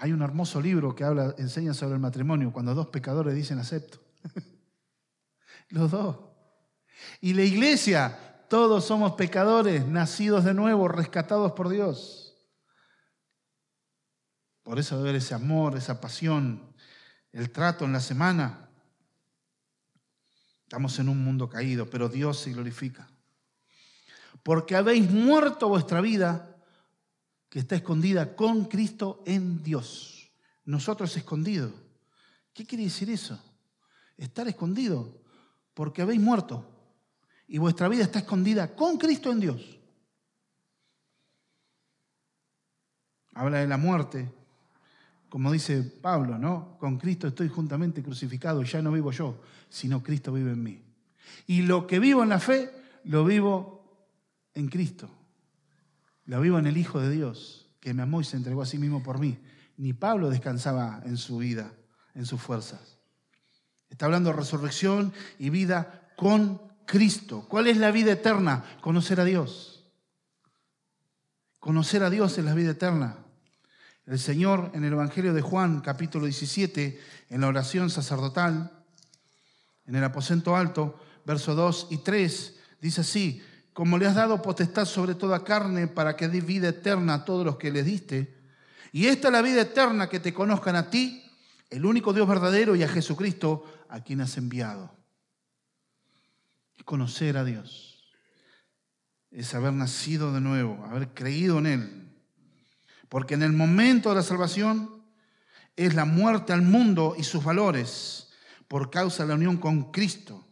[0.00, 3.98] Hay un hermoso libro que habla, enseña sobre el matrimonio, cuando dos pecadores dicen acepto.
[5.70, 6.16] los dos.
[7.20, 8.16] Y la iglesia,
[8.48, 12.36] todos somos pecadores, nacidos de nuevo, rescatados por Dios.
[14.62, 16.76] Por eso debe haber ese amor, esa pasión,
[17.32, 18.70] el trato en la semana.
[20.62, 23.10] Estamos en un mundo caído, pero Dios se glorifica.
[24.44, 26.47] Porque habéis muerto vuestra vida
[27.48, 30.30] que está escondida con Cristo en Dios.
[30.64, 31.72] Nosotros escondidos.
[32.52, 33.40] ¿Qué quiere decir eso?
[34.16, 35.22] Estar escondido
[35.74, 36.66] porque habéis muerto
[37.46, 39.78] y vuestra vida está escondida con Cristo en Dios.
[43.32, 44.30] Habla de la muerte,
[45.28, 46.76] como dice Pablo, ¿no?
[46.78, 50.82] Con Cristo estoy juntamente crucificado, ya no vivo yo, sino Cristo vive en mí.
[51.46, 52.70] Y lo que vivo en la fe,
[53.04, 53.78] lo vivo
[54.54, 55.08] en Cristo.
[56.28, 58.76] Lo vivo en el Hijo de Dios, que me amó y se entregó a sí
[58.76, 59.38] mismo por mí.
[59.78, 61.72] Ni Pablo descansaba en su vida,
[62.14, 62.98] en sus fuerzas.
[63.88, 67.46] Está hablando de resurrección y vida con Cristo.
[67.48, 68.62] ¿Cuál es la vida eterna?
[68.82, 69.86] Conocer a Dios.
[71.60, 73.16] Conocer a Dios es la vida eterna.
[74.04, 77.00] El Señor en el Evangelio de Juan, capítulo 17,
[77.30, 78.70] en la oración sacerdotal,
[79.86, 83.42] en el aposento alto, versos 2 y 3, dice así,
[83.78, 87.46] como le has dado potestad sobre toda carne para que dé vida eterna a todos
[87.46, 88.36] los que le diste,
[88.90, 91.22] y esta es la vida eterna que te conozcan a ti,
[91.70, 94.98] el único Dios verdadero, y a Jesucristo, a quien has enviado
[96.84, 98.10] conocer a Dios,
[99.30, 102.12] es haber nacido de nuevo, haber creído en Él.
[103.08, 105.04] Porque en el momento de la salvación
[105.76, 108.30] es la muerte al mundo y sus valores
[108.66, 110.47] por causa de la unión con Cristo.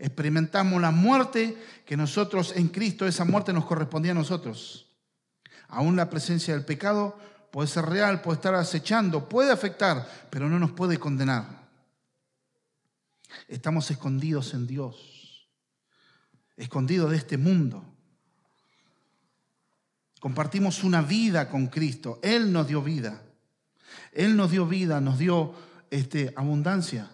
[0.00, 4.88] Experimentamos la muerte que nosotros en Cristo, esa muerte nos correspondía a nosotros.
[5.68, 7.16] Aún la presencia del pecado
[7.52, 11.68] puede ser real, puede estar acechando, puede afectar, pero no nos puede condenar.
[13.46, 15.20] Estamos escondidos en Dios
[16.60, 17.84] escondido de este mundo.
[20.20, 22.20] Compartimos una vida con Cristo.
[22.22, 23.22] Él nos dio vida.
[24.12, 25.54] Él nos dio vida, nos dio
[25.90, 27.10] este, abundancia.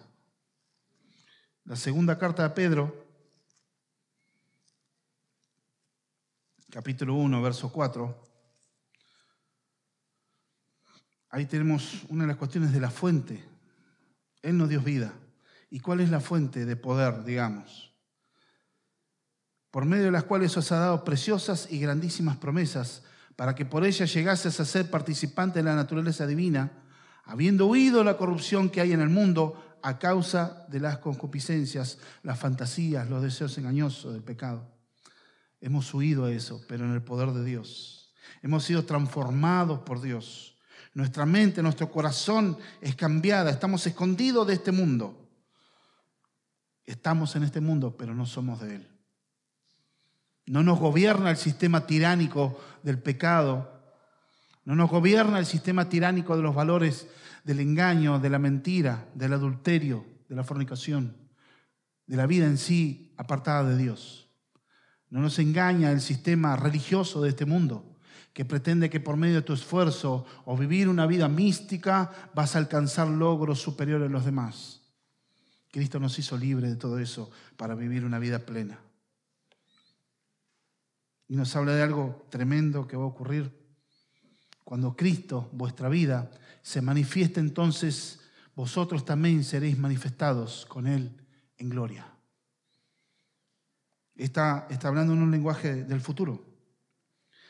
[1.67, 3.05] La segunda carta de Pedro,
[6.71, 8.23] capítulo 1, verso 4.
[11.29, 13.43] Ahí tenemos una de las cuestiones de la fuente.
[14.41, 15.13] Él nos dio vida.
[15.69, 17.87] ¿Y cuál es la fuente de poder, digamos?
[19.77, 23.03] por medio de las cuales os ha dado preciosas y grandísimas promesas,
[23.35, 26.71] para que por ellas llegases a ser participante de la naturaleza divina,
[27.25, 32.37] habiendo huido la corrupción que hay en el mundo a causa de las concupiscencias, las
[32.37, 34.67] fantasías, los deseos engañosos del pecado.
[35.61, 38.13] Hemos huido a eso, pero en el poder de Dios.
[38.41, 40.57] Hemos sido transformados por Dios.
[40.93, 43.49] Nuestra mente, nuestro corazón es cambiada.
[43.49, 45.25] Estamos escondidos de este mundo.
[46.85, 48.87] Estamos en este mundo, pero no somos de Él.
[50.47, 53.71] No nos gobierna el sistema tiránico del pecado.
[54.65, 57.07] No nos gobierna el sistema tiránico de los valores
[57.47, 61.15] del engaño, de la mentira, del adulterio, de la fornicación,
[62.05, 64.27] de la vida en sí apartada de Dios.
[65.09, 67.95] No nos engaña el sistema religioso de este mundo,
[68.33, 72.59] que pretende que por medio de tu esfuerzo o vivir una vida mística vas a
[72.59, 74.81] alcanzar logros superiores a los demás.
[75.71, 78.77] Cristo nos hizo libre de todo eso para vivir una vida plena.
[81.29, 83.53] Y nos habla de algo tremendo que va a ocurrir.
[84.65, 86.29] Cuando Cristo, vuestra vida,
[86.67, 88.19] se manifieste, entonces
[88.53, 91.15] vosotros también seréis manifestados con Él
[91.57, 92.05] en gloria.
[94.17, 96.43] Está, está hablando en un lenguaje del futuro.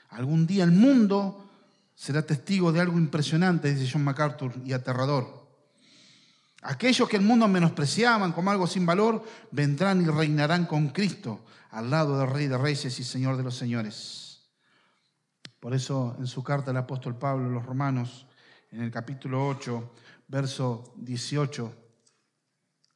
[0.10, 1.50] Algún día el mundo
[1.96, 5.48] será testigo de algo impresionante, dice John MacArthur, y aterrador.
[6.62, 11.90] Aquellos que el mundo menospreciaban como algo sin valor, vendrán y reinarán con Cristo al
[11.90, 14.44] lado del Rey de Reyes y Señor de los Señores.
[15.60, 18.27] Por eso en su carta el apóstol Pablo los Romanos,
[18.78, 19.92] en el capítulo 8,
[20.28, 21.76] verso 18,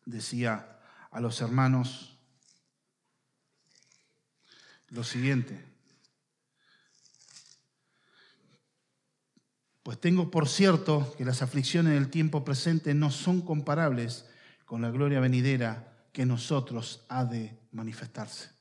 [0.05, 0.79] decía
[1.09, 2.19] a los hermanos
[4.89, 5.65] lo siguiente.
[9.81, 14.29] Pues tengo por cierto que las aflicciones del tiempo presente no son comparables
[14.65, 18.60] con la gloria venidera que nosotros ha de manifestarse.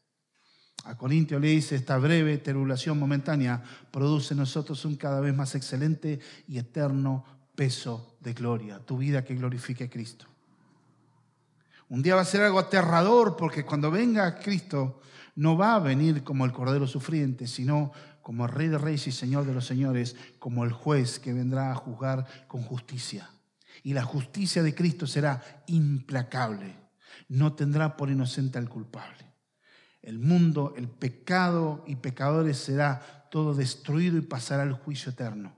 [0.85, 5.55] A Corintio le dice, esta breve tribulación momentánea produce en nosotros un cada vez más
[5.55, 7.25] excelente y eterno
[7.55, 10.27] peso de gloria, tu vida que glorifique a Cristo.
[11.91, 15.01] Un día va a ser algo aterrador porque cuando venga Cristo
[15.35, 19.13] no va a venir como el Cordero Sufriente, sino como el Rey de Reyes y
[19.13, 23.29] Señor de los Señores, como el juez que vendrá a juzgar con justicia.
[23.83, 26.77] Y la justicia de Cristo será implacable.
[27.29, 29.30] No tendrá por inocente al culpable.
[30.03, 35.53] El mundo, el pecado y pecadores será todo destruido y pasará al juicio eterno.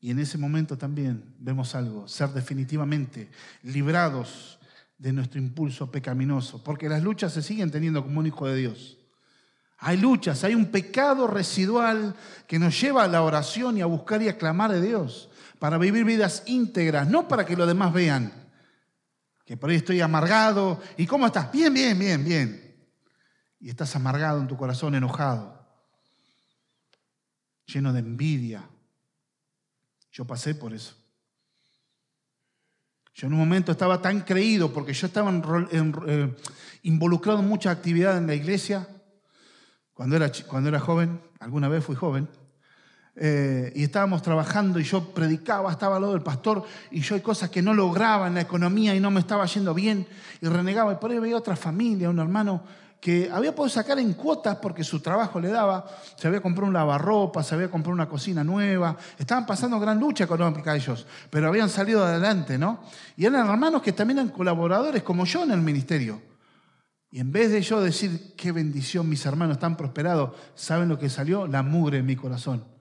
[0.00, 3.28] Y en ese momento también vemos algo, ser definitivamente
[3.62, 4.58] librados
[4.96, 8.98] de nuestro impulso pecaminoso, porque las luchas se siguen teniendo como un hijo de Dios.
[9.78, 12.14] Hay luchas, hay un pecado residual
[12.48, 15.78] que nos lleva a la oración y a buscar y a clamar a Dios para
[15.78, 18.32] vivir vidas íntegras, no para que los demás vean
[19.48, 20.78] que por ahí estoy amargado.
[20.98, 21.50] ¿Y cómo estás?
[21.50, 22.86] Bien, bien, bien, bien.
[23.58, 25.66] Y estás amargado en tu corazón, enojado,
[27.64, 28.68] lleno de envidia.
[30.12, 30.94] Yo pasé por eso.
[33.14, 35.32] Yo en un momento estaba tan creído porque yo estaba
[35.72, 36.36] eh,
[36.82, 38.86] involucrado en mucha actividad en la iglesia
[39.94, 42.28] cuando era, cuando era joven, alguna vez fui joven,
[43.20, 46.62] eh, y estábamos trabajando y yo predicaba, estaba al lado del pastor
[46.92, 49.74] y yo hay cosas que no lograba en la economía y no me estaba yendo
[49.74, 50.06] bien
[50.40, 50.92] y renegaba.
[50.92, 52.62] Y por ahí veía otra familia, un hermano
[53.00, 55.84] que había podido sacar en cuotas porque su trabajo le daba,
[56.16, 60.24] se había comprado un lavarropa, se había comprado una cocina nueva, estaban pasando gran lucha
[60.24, 62.80] económica ellos, pero habían salido adelante, ¿no?
[63.16, 66.22] Y eran hermanos que también eran colaboradores como yo en el ministerio.
[67.10, 71.08] Y en vez de yo decir, qué bendición, mis hermanos están prosperados, ¿saben lo que
[71.08, 71.46] salió?
[71.46, 72.77] La mugre en mi corazón.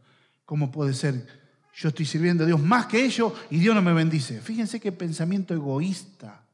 [0.47, 1.27] ¿Cómo puede ser?
[1.75, 4.39] Yo estoy sirviendo a Dios más que ellos y Dios no me bendice.
[4.39, 6.47] Fíjense qué pensamiento egoísta,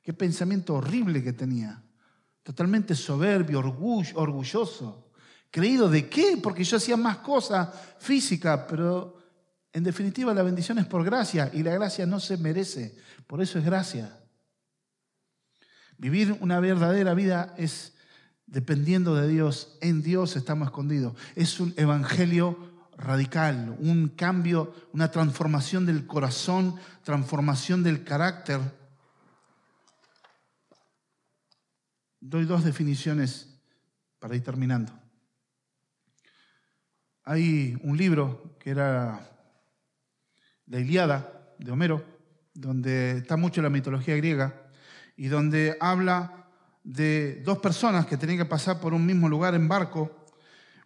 [0.00, 1.82] qué pensamiento horrible que tenía
[2.42, 5.12] totalmente soberbio, orgulloso.
[5.50, 6.38] ¿Creído de qué?
[6.42, 7.68] Porque yo hacía más cosas
[7.98, 9.18] físicas, pero
[9.74, 13.58] en definitiva la bendición es por gracia y la gracia no se merece, por eso
[13.58, 14.20] es gracia.
[15.98, 17.92] Vivir una verdadera vida es
[18.46, 21.14] dependiendo de Dios, en Dios estamos escondidos.
[21.34, 28.60] Es un evangelio radical, un cambio, una transformación del corazón, transformación del carácter
[32.26, 33.54] Doy dos definiciones
[34.18, 34.90] para ir terminando.
[37.22, 39.30] Hay un libro que era
[40.64, 42.02] La Iliada de Homero,
[42.54, 44.70] donde está mucho la mitología griega
[45.18, 46.46] y donde habla
[46.82, 50.23] de dos personas que tenían que pasar por un mismo lugar en barco.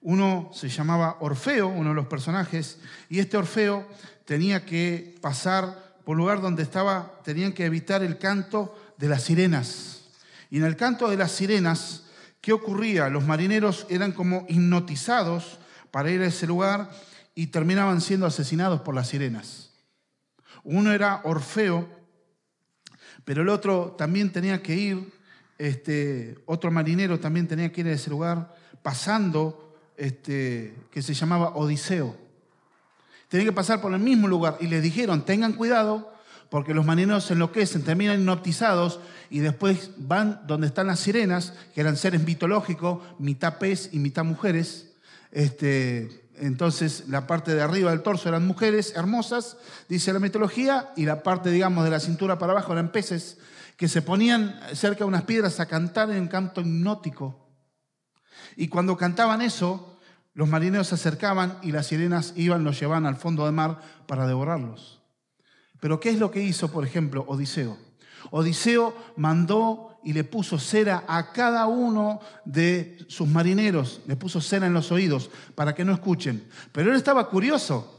[0.01, 2.79] Uno se llamaba Orfeo, uno de los personajes,
[3.09, 3.87] y este Orfeo
[4.25, 9.25] tenía que pasar por un lugar donde estaba, tenían que evitar el canto de las
[9.25, 10.03] sirenas.
[10.51, 12.05] Y en el canto de las sirenas,
[12.41, 13.09] ¿qué ocurría?
[13.09, 15.59] Los marineros eran como hipnotizados
[15.91, 16.91] para ir a ese lugar
[17.35, 19.71] y terminaban siendo asesinados por las sirenas.
[20.65, 21.89] Uno era Orfeo,
[23.25, 25.13] pero el otro también tenía que ir,
[25.59, 29.68] este, otro marinero también tenía que ir a ese lugar, pasando,
[29.99, 32.17] este, que se llamaba Odiseo.
[33.29, 36.15] Tenía que pasar por el mismo lugar y les dijeron, tengan cuidado,
[36.49, 41.83] porque los marineros se enloquecen, terminan hipnotizados y después van donde están las sirenas, que
[41.83, 44.93] eran seres mitológicos, mitad pez y mitad mujeres.
[45.31, 49.59] Este, entonces la parte de arriba del torso eran mujeres hermosas,
[49.91, 53.37] dice la mitología, y la parte, digamos, de la cintura para abajo eran peces
[53.77, 57.48] que se ponían cerca de unas piedras a cantar en un canto hipnótico.
[58.61, 59.97] Y cuando cantaban eso,
[60.35, 64.27] los marineros se acercaban y las sirenas iban, los llevaban al fondo del mar para
[64.27, 65.01] devorarlos.
[65.79, 67.79] Pero ¿qué es lo que hizo, por ejemplo, Odiseo?
[68.33, 74.67] Odiseo mandó y le puso cera a cada uno de sus marineros, le puso cera
[74.67, 76.45] en los oídos para que no escuchen.
[76.73, 77.95] Pero él estaba curioso.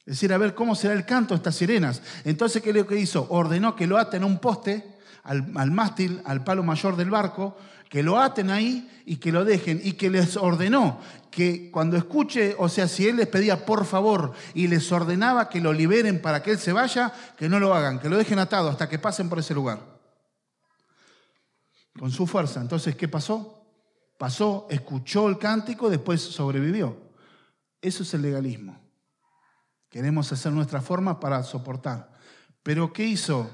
[0.00, 2.02] Es decir, a ver cómo será el canto de estas sirenas.
[2.24, 3.26] Entonces, ¿qué es lo que hizo?
[3.30, 7.56] Ordenó que lo aten a un poste, al, al mástil, al palo mayor del barco,
[7.90, 12.54] que lo aten ahí y que lo dejen y que les ordenó que cuando escuche,
[12.56, 16.40] o sea, si él les pedía por favor y les ordenaba que lo liberen para
[16.40, 19.28] que él se vaya, que no lo hagan, que lo dejen atado hasta que pasen
[19.28, 19.80] por ese lugar.
[21.98, 22.60] Con su fuerza.
[22.60, 23.60] Entonces, ¿qué pasó?
[24.16, 26.96] Pasó, escuchó el cántico, después sobrevivió.
[27.82, 28.80] Eso es el legalismo.
[29.88, 32.12] Queremos hacer nuestra forma para soportar.
[32.62, 33.50] Pero ¿qué hizo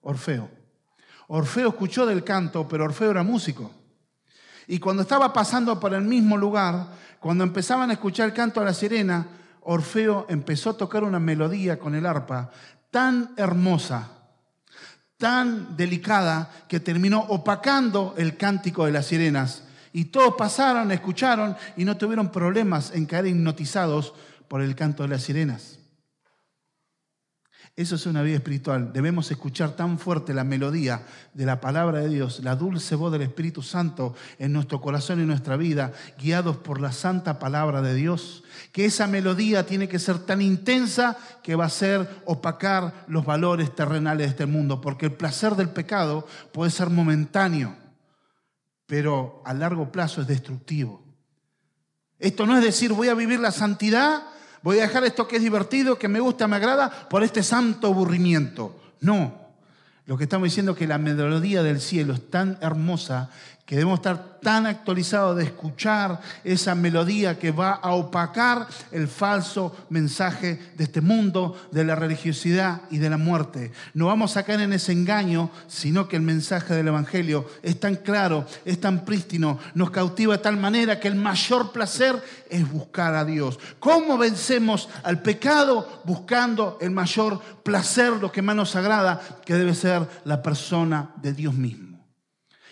[0.00, 0.63] Orfeo?
[1.28, 3.70] Orfeo escuchó del canto, pero Orfeo era músico.
[4.66, 6.88] Y cuando estaba pasando por el mismo lugar,
[7.20, 9.26] cuando empezaban a escuchar el canto a la sirena,
[9.62, 12.50] Orfeo empezó a tocar una melodía con el arpa
[12.90, 14.08] tan hermosa,
[15.16, 19.64] tan delicada, que terminó opacando el cántico de las sirenas.
[19.92, 24.14] Y todos pasaron, escucharon y no tuvieron problemas en caer hipnotizados
[24.48, 25.78] por el canto de las sirenas.
[27.76, 28.92] Eso es una vida espiritual.
[28.92, 33.22] Debemos escuchar tan fuerte la melodía de la palabra de Dios, la dulce voz del
[33.22, 38.44] Espíritu Santo en nuestro corazón y nuestra vida, guiados por la santa palabra de Dios,
[38.70, 43.74] que esa melodía tiene que ser tan intensa que va a ser opacar los valores
[43.74, 47.74] terrenales de este mundo, porque el placer del pecado puede ser momentáneo,
[48.86, 51.02] pero a largo plazo es destructivo.
[52.20, 54.22] Esto no es decir voy a vivir la santidad
[54.64, 57.88] voy a dejar esto que es divertido, que me gusta, me agrada, por este santo
[57.88, 58.80] aburrimiento.
[59.00, 59.44] No.
[60.06, 63.30] Lo que estamos diciendo es que la melodía del cielo es tan hermosa
[63.66, 69.74] que debemos estar tan actualizados de escuchar esa melodía que va a opacar el falso
[69.88, 73.72] mensaje de este mundo, de la religiosidad y de la muerte.
[73.94, 77.96] No vamos a caer en ese engaño, sino que el mensaje del Evangelio es tan
[77.96, 83.14] claro, es tan prístino, nos cautiva de tal manera que el mayor placer es buscar
[83.14, 83.58] a Dios.
[83.80, 86.02] ¿Cómo vencemos al pecado?
[86.04, 91.32] Buscando el mayor placer, lo que más nos agrada, que debe ser la persona de
[91.32, 91.93] Dios mismo.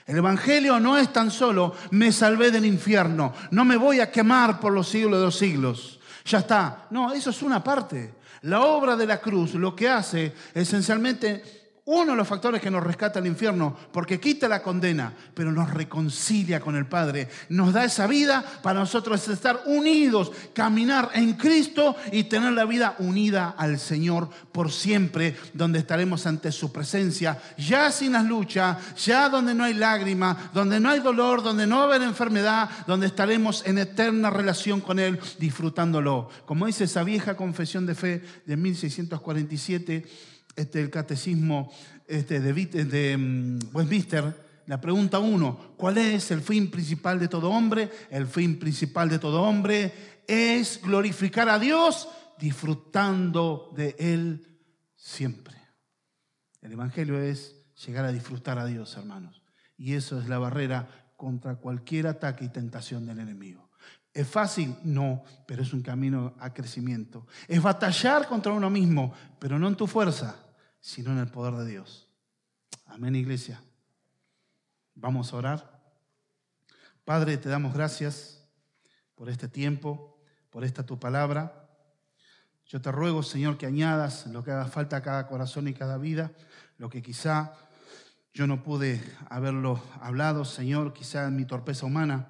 [0.07, 4.59] El Evangelio no es tan solo me salvé del infierno, no me voy a quemar
[4.59, 6.01] por los siglos de los siglos.
[6.25, 6.87] Ya está.
[6.91, 8.15] No, eso es una parte.
[8.43, 12.85] La obra de la cruz lo que hace esencialmente uno de los factores que nos
[12.85, 17.29] rescata el infierno, porque quita la condena, pero nos reconcilia con el Padre.
[17.49, 22.95] Nos da esa vida para nosotros estar unidos, caminar en Cristo y tener la vida
[23.01, 29.29] unida al Señor por siempre, donde estaremos ante su presencia, ya sin las luchas, ya
[29.29, 33.09] donde no hay lágrima, donde no hay dolor, donde no va a haber enfermedad, donde
[33.09, 36.29] estaremos en eterna relación con Él, disfrutándolo.
[36.47, 40.07] Como dice esa vieja confesión de fe de 1647,
[40.57, 41.73] este, el catecismo
[42.07, 42.53] este, de,
[42.85, 44.35] de mm, Westminster,
[44.67, 47.91] la pregunta uno, ¿cuál es el fin principal de todo hombre?
[48.11, 49.93] El fin principal de todo hombre
[50.27, 54.59] es glorificar a Dios disfrutando de Él
[54.97, 55.57] siempre.
[56.61, 59.43] El Evangelio es llegar a disfrutar a Dios, hermanos.
[59.77, 63.62] Y eso es la barrera contra cualquier ataque y tentación del enemigo.
[64.15, 64.77] ¿Es fácil?
[64.83, 67.27] No, pero es un camino a crecimiento.
[67.49, 70.37] Es batallar contra uno mismo, pero no en tu fuerza,
[70.81, 72.09] sino en el poder de Dios.
[72.87, 73.63] Amén, iglesia.
[74.95, 75.83] Vamos a orar.
[77.05, 78.47] Padre, te damos gracias
[79.15, 80.19] por este tiempo,
[80.51, 81.71] por esta tu palabra.
[82.67, 85.97] Yo te ruego, Señor, que añadas lo que haga falta a cada corazón y cada
[85.97, 86.33] vida,
[86.77, 87.55] lo que quizá
[88.35, 92.29] yo no pude haberlo hablado, Señor, quizá en mi torpeza humana,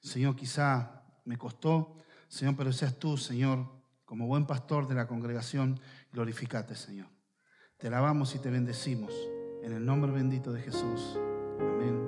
[0.00, 0.97] Señor, quizá
[1.28, 1.94] me costó,
[2.26, 3.66] Señor, pero seas tú, Señor,
[4.06, 5.78] como buen pastor de la congregación,
[6.10, 7.08] glorificate, Señor.
[7.76, 9.12] Te alabamos y te bendecimos.
[9.62, 11.18] En el nombre bendito de Jesús.
[11.60, 12.07] Amén.